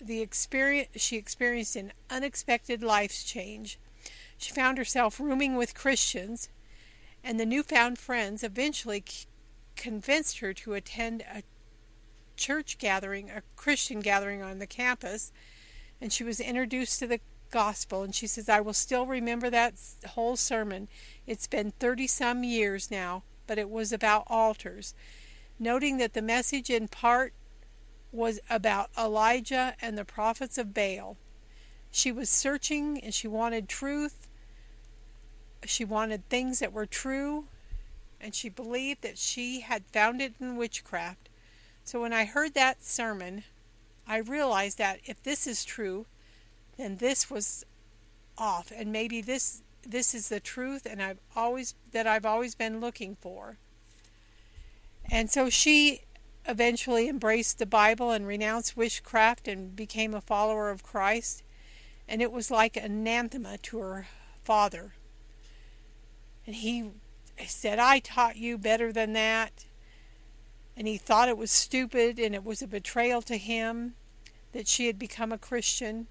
[0.00, 3.78] the experience she experienced an unexpected life change.
[4.36, 6.48] She found herself rooming with Christians,
[7.22, 9.04] and the newfound friends eventually
[9.76, 11.42] convinced her to attend a
[12.36, 15.32] church gathering, a Christian gathering on the campus,
[16.00, 17.20] and she was introduced to the
[17.54, 18.02] gospel.
[18.02, 19.74] And she says, I will still remember that
[20.08, 20.88] whole sermon.
[21.24, 24.92] It's been 30 some years now, but it was about altars.
[25.56, 27.32] Noting that the message in part
[28.10, 31.16] was about Elijah and the prophets of Baal.
[31.92, 34.26] She was searching and she wanted truth.
[35.64, 37.46] She wanted things that were true,
[38.20, 41.28] and she believed that she had found it in witchcraft.
[41.84, 43.44] So when I heard that sermon,
[44.08, 46.06] I realized that if this is true,
[46.76, 47.64] then this was
[48.36, 52.80] off and maybe this this is the truth and I've always that I've always been
[52.80, 53.58] looking for.
[55.10, 56.00] And so she
[56.46, 61.42] eventually embraced the Bible and renounced witchcraft and became a follower of Christ.
[62.08, 64.06] And it was like anathema to her
[64.42, 64.94] father.
[66.46, 66.92] And he
[67.46, 69.66] said, I taught you better than that
[70.76, 73.94] and he thought it was stupid and it was a betrayal to him
[74.52, 76.06] that she had become a Christian,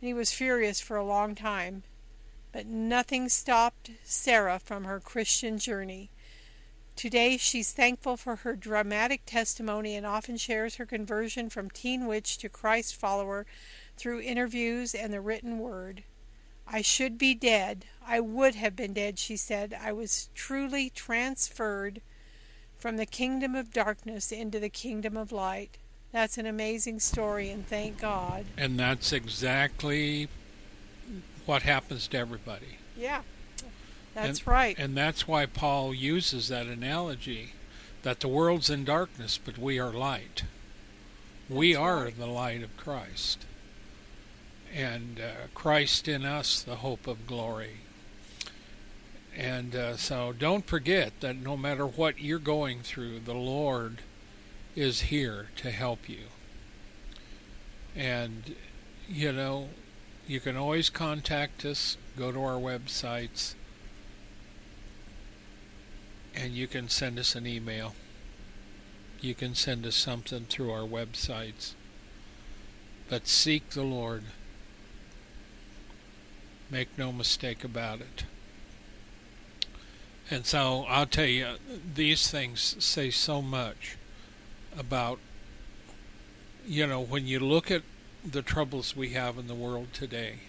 [0.00, 1.82] and he was furious for a long time.
[2.52, 6.10] But nothing stopped Sarah from her Christian journey.
[6.96, 12.38] Today she's thankful for her dramatic testimony and often shares her conversion from teen witch
[12.38, 13.44] to Christ follower
[13.98, 16.04] through interviews and the written word.
[16.66, 17.84] I should be dead.
[18.04, 19.76] I would have been dead, she said.
[19.78, 22.00] I was truly transferred
[22.76, 25.78] from the kingdom of darkness into the kingdom of light.
[26.12, 28.46] That's an amazing story, and thank God.
[28.56, 30.28] And that's exactly
[31.44, 32.78] what happens to everybody.
[32.96, 33.22] Yeah,
[34.14, 34.78] that's and, right.
[34.78, 37.52] And that's why Paul uses that analogy
[38.02, 40.44] that the world's in darkness, but we are light.
[41.48, 42.18] That's we are right.
[42.18, 43.44] the light of Christ.
[44.72, 47.78] And uh, Christ in us, the hope of glory.
[49.36, 53.98] And uh, so don't forget that no matter what you're going through, the Lord
[54.76, 56.26] is here to help you.
[57.96, 58.54] And,
[59.08, 59.70] you know,
[60.28, 63.54] you can always contact us, go to our websites,
[66.34, 67.94] and you can send us an email.
[69.22, 71.72] You can send us something through our websites.
[73.08, 74.24] But seek the Lord.
[76.70, 78.24] Make no mistake about it.
[80.30, 81.54] And so I'll tell you,
[81.94, 83.96] these things say so much
[84.78, 85.18] about,
[86.66, 87.82] you know, when you look at
[88.24, 90.40] the troubles we have in the world today,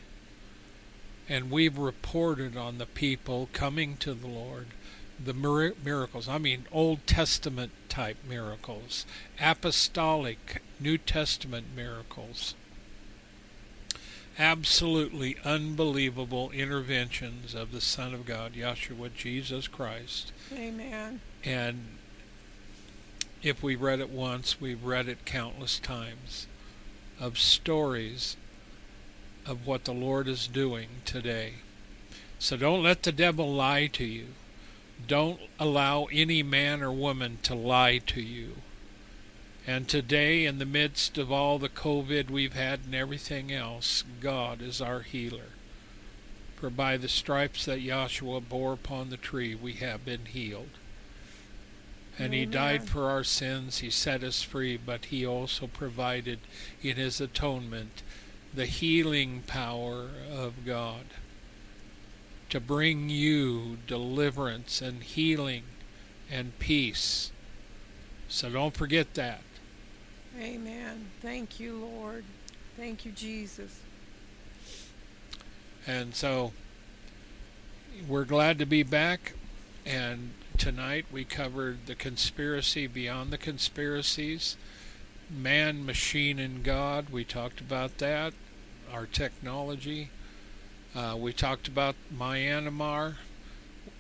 [1.30, 4.68] and we've reported on the people coming to the Lord,
[5.24, 9.06] the miracles, I mean Old Testament type miracles,
[9.40, 12.56] apostolic New Testament miracles,
[14.40, 20.32] absolutely unbelievable interventions of the Son of God, Yeshua Jesus Christ.
[20.54, 21.22] Amen.
[21.44, 21.97] And
[23.48, 26.48] if we read it once, we've read it countless times
[27.20, 28.38] of stories
[29.46, 31.54] of what the Lord is doing today.
[32.40, 34.28] So don't let the devil lie to you.
[35.08, 38.58] Don't allow any man or woman to lie to you.
[39.66, 44.62] And today, in the midst of all the COVID we've had and everything else, God
[44.62, 45.52] is our healer.
[46.56, 50.70] For by the stripes that Yeshua bore upon the tree, we have been healed.
[52.20, 52.40] And Amen.
[52.40, 53.80] he died for our sins.
[53.80, 56.40] He set us free, but he also provided
[56.82, 58.02] in his atonement
[58.54, 61.06] the healing power of God
[62.50, 65.64] to bring you deliverance and healing
[66.32, 67.32] and peace.
[68.30, 69.42] So don't forget that.
[70.40, 71.08] Amen.
[71.22, 72.24] Thank you, Lord.
[72.78, 73.80] Thank you, Jesus.
[75.86, 76.52] And so
[78.08, 79.34] we're glad to be back.
[79.86, 84.58] And tonight we covered the conspiracy beyond the conspiracies,
[85.30, 87.10] man, machine, and God.
[87.10, 88.34] We talked about that,
[88.92, 90.10] our technology.
[90.96, 93.16] Uh, we talked about Myanmar,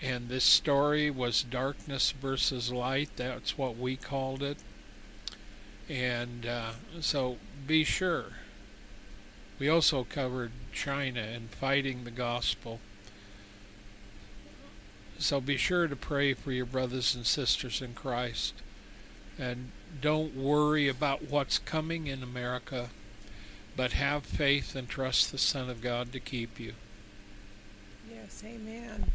[0.01, 3.12] and this story was darkness versus light.
[3.18, 4.58] That's what we called it.
[5.88, 7.38] And uh, so
[7.68, 8.26] be sure.
[9.60, 12.80] We also covered China and fighting the gospel.
[15.20, 18.53] So be sure to pray for your brothers and sisters in Christ.
[19.39, 22.89] And don't worry about what's coming in America,
[23.76, 26.74] but have faith and trust the Son of God to keep you.
[28.09, 29.11] Yes, amen.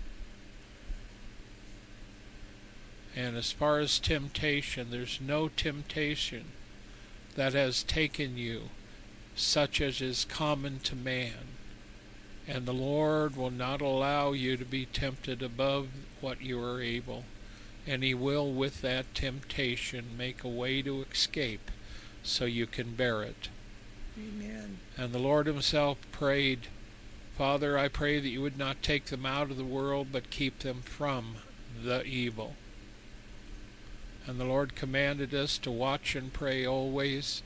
[3.15, 6.47] And as far as temptation, there's no temptation
[7.37, 8.71] that has taken you
[9.35, 11.52] such as is common to man
[12.49, 15.89] and the Lord will not allow you to be tempted above
[16.21, 17.25] what you are able,
[17.87, 21.71] and He will, with that temptation, make a way to escape
[22.23, 23.49] so you can bear it.
[24.19, 24.79] Amen.
[24.97, 26.69] And the Lord Himself prayed,
[27.37, 30.61] Father, I pray that you would not take them out of the world, but keep
[30.61, 31.37] them from
[31.83, 32.55] the evil.
[34.27, 37.43] And the Lord commanded us to watch and pray always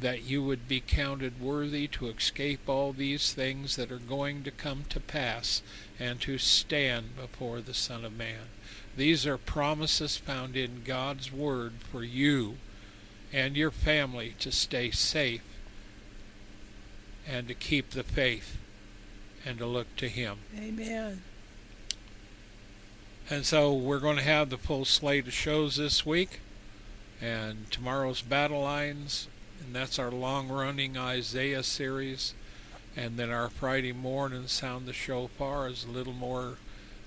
[0.00, 4.50] that you would be counted worthy to escape all these things that are going to
[4.50, 5.62] come to pass
[5.98, 8.48] and to stand before the Son of Man.
[8.96, 12.56] These are promises found in God's Word for you
[13.32, 15.42] and your family to stay safe
[17.28, 18.56] and to keep the faith
[19.44, 20.38] and to look to Him.
[20.58, 21.22] Amen.
[23.28, 26.40] And so we're going to have the full slate of shows this week.
[27.20, 29.28] And tomorrow's Battle Lines
[29.64, 32.34] and that's our long running Isaiah series.
[32.96, 36.58] And then our Friday morning Sound the Shofar is a little more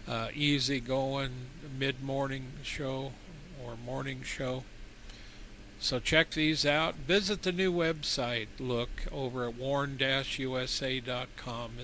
[0.08, 1.32] uh, easy going
[1.78, 3.12] mid morning show
[3.64, 4.64] or morning show.
[5.80, 6.96] So check these out.
[6.96, 10.12] Visit the new website, look over at warn-usa.com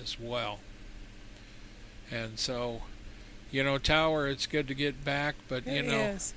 [0.02, 0.60] as well.
[2.10, 2.80] And so,
[3.50, 6.32] you know, Tower, it's good to get back, but it you know, is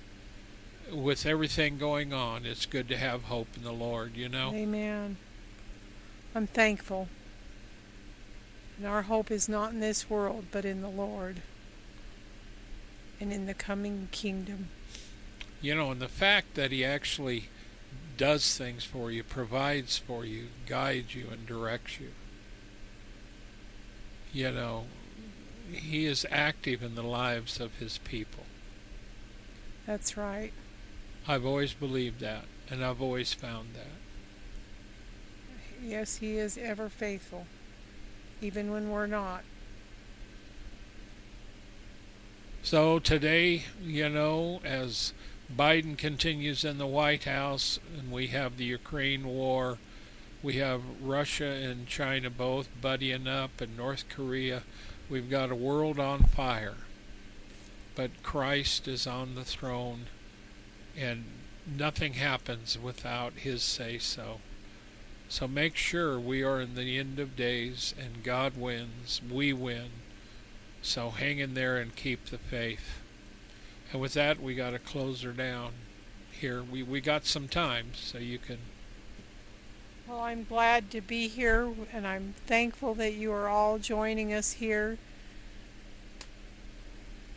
[0.92, 4.52] with everything going on, it's good to have hope in the Lord, you know?
[4.54, 5.18] Amen.
[6.36, 7.10] I'm thankful.
[8.78, 11.42] And our hope is not in this world, but in the Lord
[13.20, 14.70] and in the coming kingdom.
[15.62, 17.50] You know, and the fact that he actually
[18.18, 22.12] does things for you, provides for you, guides you, and directs you.
[24.34, 24.86] You know,
[25.72, 28.44] he is active in the lives of his people.
[29.86, 30.52] That's right.
[31.28, 33.88] I've always believed that, and I've always found that.
[35.82, 37.46] Yes, he is ever faithful,
[38.42, 39.44] even when we're not.
[42.62, 45.14] So today, you know, as
[45.54, 49.78] Biden continues in the White House, and we have the Ukraine war,
[50.42, 54.64] we have Russia and China both buddying up, and North Korea.
[55.10, 56.76] We've got a world on fire.
[57.96, 60.08] But Christ is on the throne,
[60.98, 61.26] and
[61.66, 64.40] nothing happens without His say so.
[65.30, 69.90] So make sure we are in the end of days, and God wins, we win.
[70.82, 73.00] So hang in there and keep the faith.
[73.92, 75.72] And with that, we got to close her down
[76.32, 76.62] here.
[76.62, 78.58] We, we got some time, so you can.
[80.08, 84.54] Well, I'm glad to be here, and I'm thankful that you are all joining us
[84.54, 84.98] here.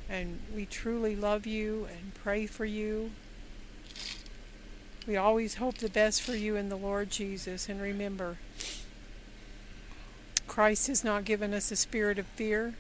[0.08, 3.12] And we truly love you and pray for you.
[5.06, 7.68] We always hope the best for you in the Lord Jesus.
[7.68, 8.38] And remember,
[10.48, 12.74] Christ has not given us a spirit of fear,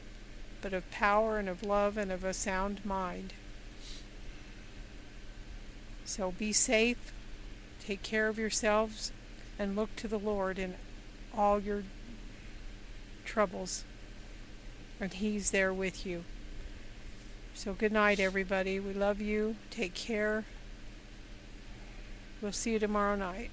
[0.60, 3.32] but of power and of love and of a sound mind.
[6.04, 7.12] So be safe,
[7.84, 9.12] take care of yourselves,
[9.58, 10.74] and look to the Lord in
[11.36, 11.84] all your
[13.24, 13.84] troubles.
[15.00, 16.24] And He's there with you.
[17.54, 18.80] So good night, everybody.
[18.80, 19.56] We love you.
[19.70, 20.44] Take care.
[22.40, 23.50] We'll see you tomorrow night.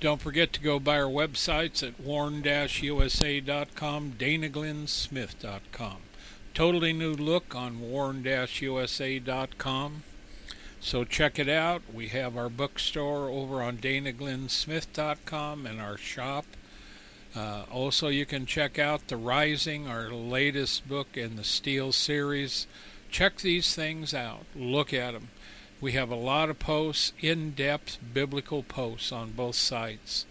[0.00, 2.44] Don't forget to go by our websites at warn-usa.com,
[4.18, 5.96] danaglennsmith.com.
[6.54, 8.22] Totally new look on warn-usa.com.
[10.80, 11.82] So check it out.
[11.92, 16.46] We have our bookstore over on danaglennsmith.com and our shop.
[17.36, 22.66] Uh, also, you can check out The Rising, our latest book in the Steel series.
[23.10, 24.46] Check these things out.
[24.56, 25.28] Look at them.
[25.80, 30.26] We have a lot of posts, in depth biblical posts on both sites.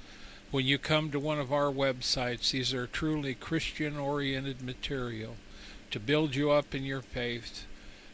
[0.52, 5.38] When you come to one of our websites, these are truly Christian oriented material
[5.90, 7.66] to build you up in your faith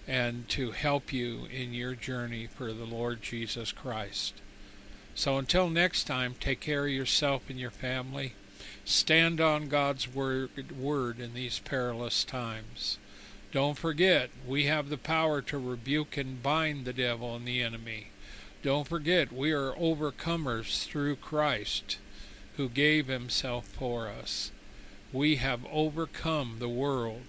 [0.08, 4.36] and to help you in your journey for the Lord Jesus Christ.
[5.14, 8.34] So until next time, take care of yourself and your family.
[8.86, 12.98] Stand on God's word, word in these perilous times.
[13.56, 18.08] Don't forget, we have the power to rebuke and bind the devil and the enemy.
[18.62, 21.98] Don't forget, we are overcomers through Christ,
[22.58, 24.52] who gave himself for us.
[25.14, 27.22] We have overcome the world.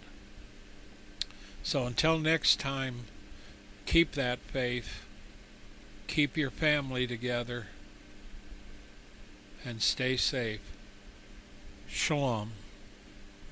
[1.63, 3.05] So until next time,
[3.85, 5.05] keep that faith,
[6.09, 7.69] keep your family together,
[9.65, 10.73] and stay safe.
[11.87, 12.51] Shalom.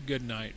[0.07, 0.57] Good night.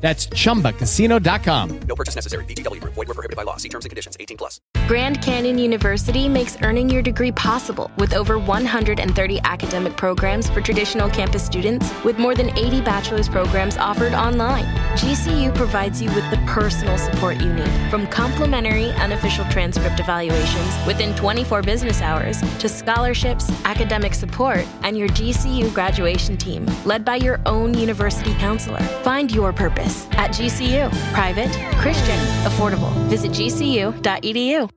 [0.00, 1.80] That's chumbacasino.com.
[1.86, 2.44] No purchase necessary.
[2.46, 2.94] VGW Group.
[2.94, 3.56] Void were prohibited by law.
[3.56, 4.16] See terms and conditions.
[4.18, 4.60] 18 plus.
[4.86, 11.08] Grand Canyon University makes earning your degree possible with over 130 academic programs for traditional
[11.10, 14.64] campus students with more than 80 bachelor's programs offered online.
[14.96, 21.14] GCU provides you with the personal support you need from complimentary unofficial transcript evaluations within
[21.14, 27.38] 24 business hours to scholarships, academic support, and your GCU graduation team led by your
[27.46, 28.80] own university counselor.
[29.02, 30.90] Find your purpose at GCU.
[31.12, 32.92] Private, Christian, affordable.
[33.08, 34.68] Visit gcu.edu.